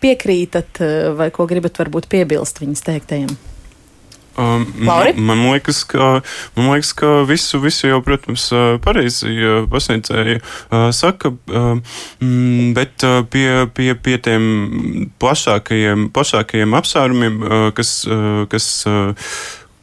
[0.00, 0.80] piekrītat
[1.18, 3.49] vai ko gribat varbūt piebilst viņas teiktajam?
[4.38, 6.20] Um, man, man, liekas, ka,
[6.56, 8.46] man liekas, ka visu, visu jau, protams,
[8.84, 9.34] pareizi
[9.70, 11.82] pasniedzēja uh, saka, um,
[12.22, 14.44] mm, bet pie, pie, pie tiem
[15.20, 17.40] plašākajiem, plašākajiem apsvērumiem,
[17.76, 17.94] kas,
[18.52, 18.70] kas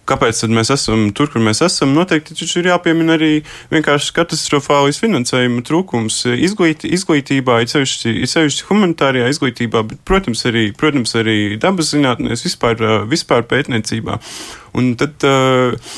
[0.07, 3.31] kāpēc mēs esam tur, kur mēs esam, noteikti ir jāpiemina arī
[3.73, 11.37] vienkārši katastrofālais finansējuma trūkums izglīt, izglītībā, it sevišķi humanitārajā izglītībā, bet, protams, arī, protams, arī
[11.61, 14.19] dabas zinātnēs, vispār, vispār pētniecībā.
[14.77, 15.95] Un tad uh,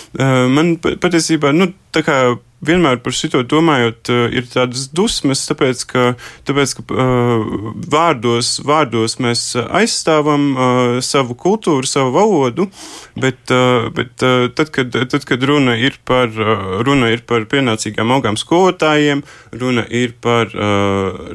[0.52, 2.20] man patiesībā, nu, tā kā
[2.66, 6.06] vienmēr par šo domājot, uh, ir tādas dusmas, tāpēc ka,
[6.48, 7.46] tāpēc, ka uh,
[7.92, 12.68] vārdos, vārdos mēs aizstāvam uh, savu kultūru, savu valodu,
[13.20, 16.32] bet, uh, bet tad, kad, tad, kad runa, ir par,
[16.86, 19.24] runa ir par pienācīgām algām skolotājiem,
[19.56, 20.52] runa ir par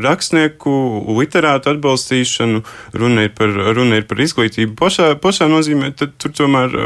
[0.05, 0.73] rakstnieku,
[1.19, 2.63] literātu atbalstīšanu,
[2.99, 6.77] runa ir par, runa ir par izglītību pašā, pašā nozīmē, tad tur tomēr,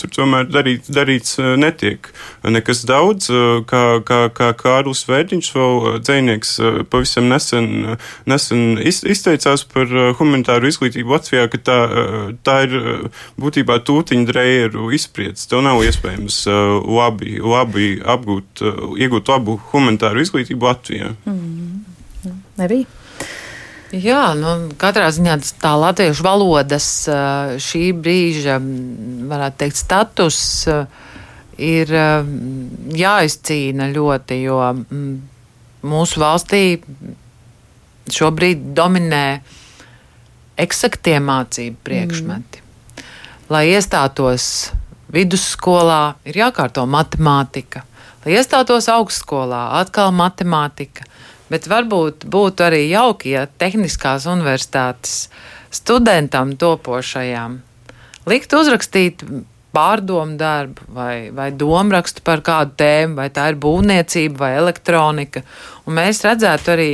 [0.00, 2.10] tur tomēr darīt, darīts netiek
[2.44, 3.30] nekas daudz.
[3.70, 6.52] Uh, kā, kā, kā Kārlis Vērģiņš, vēl dzēnieks,
[6.90, 7.96] pavisam nesen,
[8.30, 11.78] nesen izteicās par humanitāru izglītību Latvijā, ka tā,
[12.46, 12.76] tā ir
[13.40, 15.46] būtībā tūtiņa drejeru izpriedz.
[15.50, 18.64] Tev nav iespējams labi, labi apgūt,
[19.00, 21.12] iegūt labu humanitāru izglītību Latvijā.
[21.28, 21.84] Mm.
[22.60, 22.96] Nebija.
[23.90, 26.86] Jā, nu, katrā ziņā tā latviešu valodas
[27.64, 28.60] šī brīža,
[29.30, 30.38] varētu teikt, status
[31.60, 31.92] ir
[33.00, 34.58] jāizcīna ļoti, jo
[35.86, 36.62] mūsu valstī
[38.10, 39.24] šobrīd dominē
[40.60, 42.60] eksaktie mācību priekšmeti.
[42.60, 43.06] Mm.
[43.50, 44.70] Lai iestātos
[45.10, 47.84] vidusskolā, ir jākārto matemātika.
[48.24, 51.06] Lai iestātos augstskolā, atkal matemātika.
[51.50, 55.24] Bet varbūt būtu arī jauki, ja tehniskās universitātes
[55.74, 57.58] studentam topošajām
[58.28, 59.24] likt uzrakstīt
[59.74, 65.44] pārdomu darbu vai, vai domārakstu par kādu tēmu, vai tā ir būvniecība vai elektronika.
[65.86, 66.90] Un mēs redzētu arī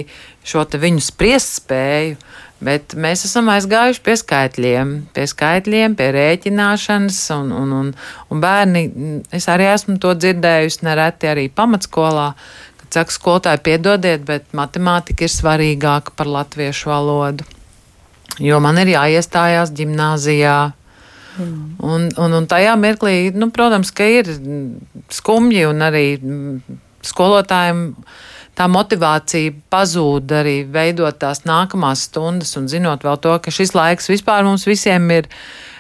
[0.47, 2.21] šo viņu spriest spēju,
[2.67, 7.91] bet mēs esam aizgājuši pie skaitļiem, pie skaitļiem, pie rēķināšanas, un, un, un,
[8.33, 8.87] un bērni,
[9.37, 12.31] es arī esmu to dzirdējusi nereti arī pamatskolā,
[12.97, 17.45] Saka, skolotāji, piedodiet, bet matemātika ir svarīgāka par latviešu valodu.
[18.41, 20.55] Jo man ir jāiestājās gimnāzijā.
[21.37, 21.77] Mm.
[21.85, 24.31] Un, un, un tajā mirklī, nu, protams, ka ir
[25.13, 26.07] skumji un arī
[27.07, 27.83] skolotājiem
[28.57, 34.09] tā motivācija pazūd arī veidot tās nākamās stundas un zinot vēl to, ka šis laiks
[34.09, 35.29] vispār mums visiem ir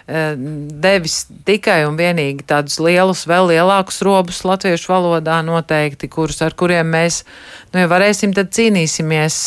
[0.06, 6.54] Eh, devis tikai un vienīgi tādus lielus, vēl lielākus robus latviešu valodā noteikti, kurus ar
[6.54, 7.24] kuriem mēs,
[7.72, 9.38] nu, ja varēsim, tad cīnīsimies,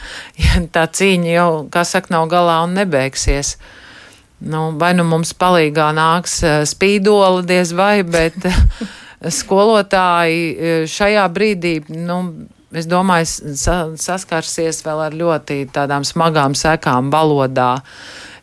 [0.42, 3.54] ja tā cīņa jau, kā saka, nav galā un nebeigsies.
[4.38, 8.60] Nu, vai nu mums palīgā nāks eh, spīdola diez vai, bet eh,
[9.40, 12.20] skolotāji šajā brīdī, nu,
[12.70, 13.54] es domāju,
[13.98, 17.74] saskarsies vēl ar ļoti tādām smagām sekām valodā.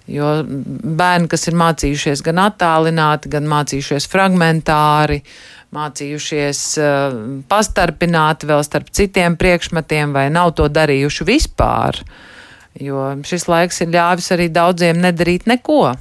[0.05, 5.23] Jo bērni, kas ir mācījušies gan attālināti, gan mācījušies fragmentāri,
[5.73, 7.15] mācījušies uh,
[7.49, 12.03] pastarpināti vēl starp citiem priekšmetiem, vai nav to darījuši vispār.
[12.81, 15.95] Jo šis laiks ir ļāvis arī daudziem nedarīt neko.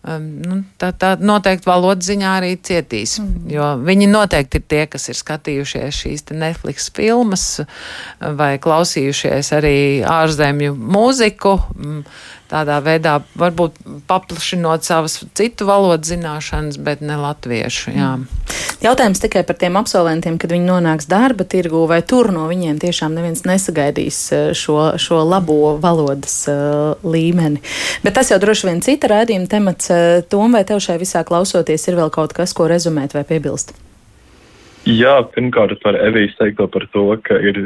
[0.00, 3.18] Um, nu, tā, tā noteikti valodas ziņā arī cietīs.
[3.20, 3.50] Mm.
[3.52, 7.44] Jo viņi noteikti ir tie, kas ir skatījušies šīs Netflix filmas
[8.40, 9.76] vai klausījušies arī
[10.08, 11.58] ārzemju mūziku.
[12.50, 13.78] Tādā veidā varbūt
[14.10, 17.92] paplašinot savas citu valodu zināšanas, bet ne latviešu.
[17.94, 18.14] Jā.
[18.18, 18.40] Mm.
[18.80, 23.12] Jautājums tikai par tiem absolventiem, kad viņi nonāks darba tirgu, vai tur no viņiem tiešām
[23.12, 27.60] neviens nesagaidīs eh, šo, šo labo valodas uh, līmeni.
[28.02, 29.92] Bet tas jau droši vien cita rādījuma temats.
[29.92, 33.76] Eh, Tom, vai tev šai visā klausoties ir vēl kaut kas, ko rezumēt vai piebilst?
[34.88, 37.58] Jā, pirmkārt par Evijas teikto par to, ka ir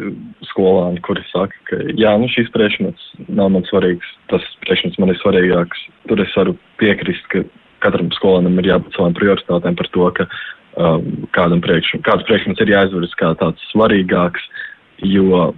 [0.50, 5.20] skolāni, kuri saka, ka jā, nu šīs priekšmets nav man svarīgs, tas priekšmets man ir
[5.20, 5.84] svarīgāks.
[6.10, 7.44] Tur es varu piekrist, ka
[7.86, 11.06] katram skolānam ir jābūt savām prioritātēm par to, ka um,
[11.36, 14.50] kādam priekš, kāds priekšmets ir jāizveras kā tāds svarīgāks,
[15.06, 15.52] jo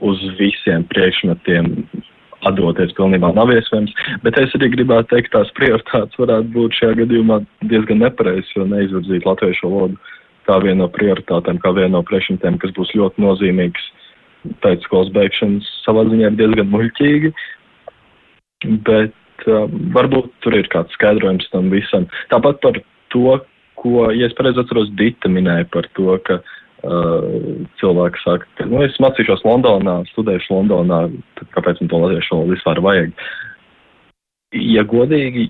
[0.00, 1.68] uz visiem priekšmetiem
[2.48, 3.92] atdoties pilnībā nav iespējams.
[4.24, 9.28] Bet es arī gribētu teikt, tās prioritātes varētu būt šajā gadījumā diezgan nepareizas, jo neizvirzīt
[9.28, 10.00] latviešu valodu
[10.48, 13.88] kā viena no prioritātēm, kā viena no priekšmetiem, kas būs ļoti nozīmīgs
[14.62, 17.30] pēc skolas beigšanas, savā ziņā ir diezgan muļķīgi,
[18.88, 22.08] bet uh, varbūt tur ir kāds skaidrojums tam visam.
[22.32, 22.80] Tāpat par
[23.14, 23.38] to,
[23.78, 28.82] ko, ja es pareizi atceros, Dita minēja par to, ka uh, cilvēki saka, ka, nu,
[28.86, 31.04] es mācīšos Londonā, studēšu Londonā,
[31.38, 33.26] tad kāpēc man to latviešu valodu vispār vajag?
[34.58, 35.48] Ja godīgi,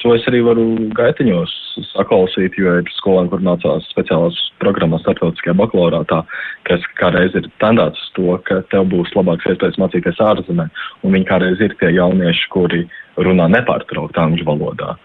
[0.00, 0.64] To es arī varu
[0.96, 1.52] gaitiņos
[1.90, 6.22] saklausīt, jo ir skolēni, kur mācās speciālās programmās starptautiskajā bakalaurātā,
[6.68, 10.70] kas kādreiz ir tendēts uz to, ka tev būs labāks iespējas mācīties ārzemē,
[11.04, 12.86] un viņi kādreiz ir tie jaunieši, kuri
[13.20, 14.96] runā nepārtraukt angļu valodā.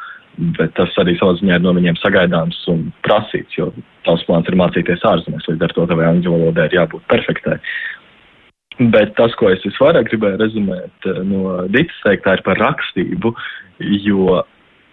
[0.55, 3.69] Bet tas arī savā ziņā ir no viņiem sagaidāms un prasīts, jo
[4.07, 7.59] tavs plāns ir mācīties ārzemēs, līdz ar to tavai angļu valodai ir jābūt perfektai.
[8.95, 13.31] Bet tas, ko es visvairāk gribēju rezumēt eh, no Dītas teiktā, ir par rakstību,
[14.03, 14.41] jo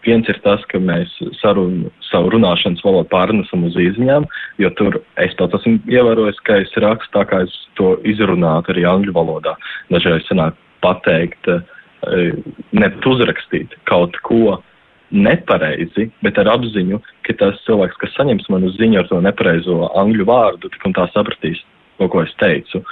[0.03, 4.26] Viens ir tas, ka mēs sarunu, savu runāšanas valodu pārnesam uz izziņām,
[4.62, 8.86] jo tur es pats esmu ievērojis, ka es rakstu tā, kā es to izrunātu arī
[8.88, 9.55] angļu valodā.
[9.94, 12.34] Dažreiz sanāk pateikt, eh,
[12.72, 14.59] ne uzrakstīt kaut ko
[15.12, 20.26] nepareizi, bet ar apziņu, ka tas cilvēks, kas saņems manu ziņu ar to nepareizo angļu
[20.28, 21.61] vārdu, tik un tā sapratīs
[21.98, 22.82] to, ko es teicu.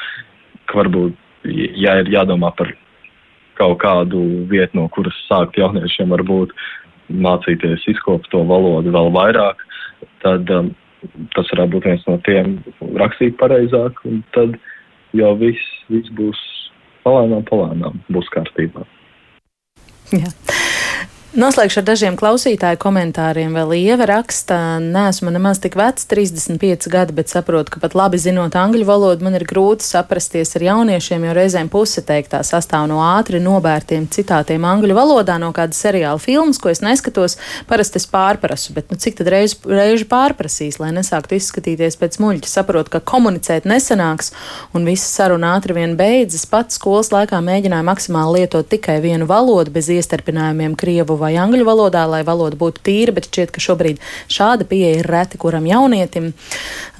[0.69, 1.17] Ka varbūt,
[1.81, 2.71] ja ir jādomā par
[3.61, 6.53] kaut kādu vietu, no kuras sākt jauniešiem varbūt
[7.11, 9.65] mācīties izkopt to valodu vēl vairāk,
[10.25, 10.73] tad um,
[11.35, 12.57] tas varētu būt viens no tiem
[13.01, 14.57] rakstīt pareizāk, un tad
[15.17, 16.41] jau viss, viss būs
[17.07, 18.87] palēnām, palēnām, būs kārtībā.
[20.15, 20.35] Jā.
[21.31, 23.53] Noslēgšu ar dažiem klausītāju komentāriem.
[23.55, 28.57] Vēl Ieva raksta, neesmu nemaz tik vecs, 35 gadi, bet saprotu, ka pat labi zinot
[28.59, 33.39] angļu valodu, man ir grūti saprasties ar jauniešiem, jo reizēm puse teiktā sastāv no ātri
[33.45, 37.39] nobērtiem citātiem angļu valodā no kāda seriāla filmas, ko es neskatos.
[37.70, 42.51] Parasti es pārprasu, bet nu, cik tad reiz, reizi pārprasīs, lai nesāktu izskatīties pēc muļķa.
[42.51, 44.33] Saprotu, ka komunicēt nesanāks
[44.74, 46.43] un visa saruna ātri vien beidzas.
[46.51, 52.07] Pats skolas laikā mēģināju maksimāli lietot tikai vienu valodu bez iestarpinājumiem Krievu vai angļu valodā,
[52.11, 54.01] lai valoda būtu tīra, bet šķiet, ka šobrīd
[54.31, 56.33] šāda pieeja ir reti kuram jaunietim.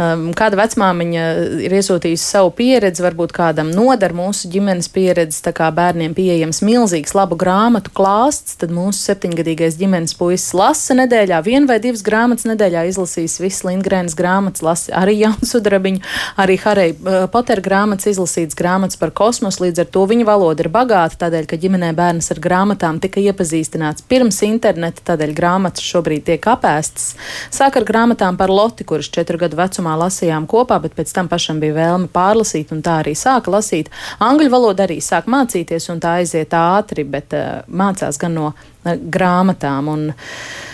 [0.01, 1.25] Um, kāda vecmāmiņa
[1.67, 7.15] ir iesūtījusi savu pieredzi, varbūt kādam nodar mūsu ģimenes pieredzi, tā kā bērniem pieejams milzīgs
[7.17, 12.87] labu grāmatu klāsts, tad mūsu septiņgadīgais ģimenes puisis lasa nedēļā, vien vai divas grāmatas nedēļā
[12.91, 16.03] izlasīs visas Lindgrēnas grāmatas, lasa arī Jaunsudrabiņu,
[16.41, 20.71] arī Harry uh, Potter grāmatas, izlasīts grāmatas par kosmosu, līdz ar to viņa valoda ir
[20.73, 26.49] bagāta, tādēļ, ka ģimenē bērns ar grāmatām tika iepazīstināts pirms interneta, tādēļ grāmatas šobrīd tiek
[26.53, 27.15] apēstas.
[27.55, 31.63] Sāk ar grāmatām par Loti, kuras četru gadu vecumā lasījām kopā, bet pēc tam pašam
[31.63, 33.93] bija vēlme pārlasīt, un tā arī sāka lasīt.
[34.27, 38.97] Angļu valodu arī sāk mācīties, un tā aiziet ātri, bet uh, mācās gan no uh,
[38.99, 39.95] grāmatām.
[39.95, 40.70] Un, uh,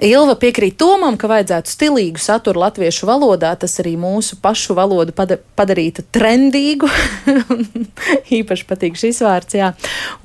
[0.00, 6.06] Ilva piekrīt Tomam, ka vajadzētu stilīgu saturu latviešu valodā, tas arī mūsu pašu valodu padarītu
[6.08, 6.88] trendīgu.
[8.38, 9.74] Īpaši patīk šis vārds, jā.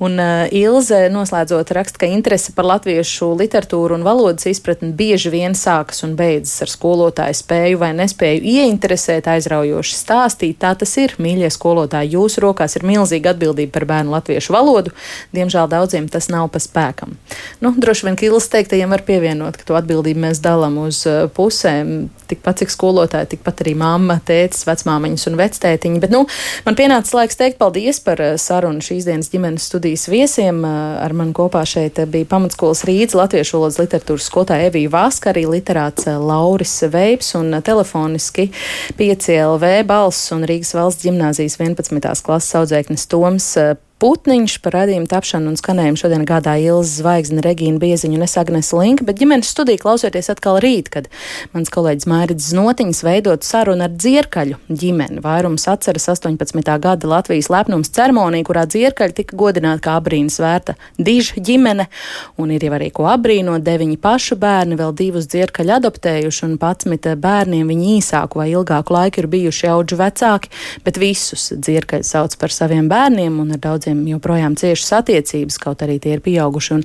[0.00, 5.52] Un uh, Ilze noslēdzot raksta, ka interese par latviešu literatūru un valodas izpratni bieži vien
[5.58, 10.56] sākas un beidzas ar skolotāju spēju vai nespēju ieinteresēt, aizraujoši stāstīt.
[10.64, 14.96] Tā tas ir, mīļie skolotāji, jūsu rokās ir milzīga atbildība par bērnu latviešu valodu.
[15.36, 17.18] Diemžēl daudziem tas nav pa spēkam.
[17.60, 22.08] Nu, droši vien, ka Ilze teiktajiem var pievienot, to atbildību mēs dalām uz uh, pusēm.
[22.26, 26.00] Tikpat cik skolotāji, tikpat arī mamma, tētis, vecmāmiņas un vectētiņi.
[26.02, 26.24] Bet, nu,
[26.66, 30.62] man pienācis laiks teikt paldies par uh, sarunu šīs dienas ģimenes studijas viesiem.
[30.66, 35.46] Uh, ar mani kopā šeit bija pamatskolas Rīgas Latviešu valodas literatūras skolotāja Evija Vaska, arī
[35.50, 38.50] literāts Lauris Veips un telefoniski
[38.98, 42.24] 5LV balss un Rīgas valsts ģimnāzijas 11.
[42.26, 43.52] klases audzēknis Toms
[43.96, 48.68] Putniņš par radījumu tapšanu un skanējumu šodien gādāja Ilza Zvaigzne, Regīna Bieziņu un es Agnes
[48.76, 51.06] Linka, bet ģimenes studiju klausoties atkal rīt, kad
[51.54, 55.22] mans kolēģis Mērits Znotiņš veidot sarunu ar dzierkaļu ģimeni.
[55.24, 56.60] Vairums atceras 18.
[56.84, 61.88] gada Latvijas lepnums ceremoniju, kurā dzierkaļi tika godināti kā abrīnas vērta diža ģimene,
[62.36, 67.08] un ir jau arī ko abrīnot deviņi pašu bērni, vēl divus dzierkaļu adoptējuši, un patsmit
[67.24, 72.52] bērniem viņi īsāku vai ilgāku laiku ir bijuši auģu vecāki, bet visus dzierkaļi sauc par
[72.52, 76.82] saviem bērniem un ar daudz daudziem joprojām ciešas attiecības, kaut arī tie ir pieauguši un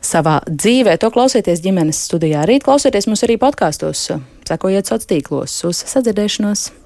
[0.00, 0.96] savā dzīvē.
[1.00, 2.46] To klausieties ģimenes studijā.
[2.46, 4.10] Rīt klausieties mums arī podkāstos,
[4.46, 6.83] sekojiet sociālos tīklos uz sadzirdēšanos.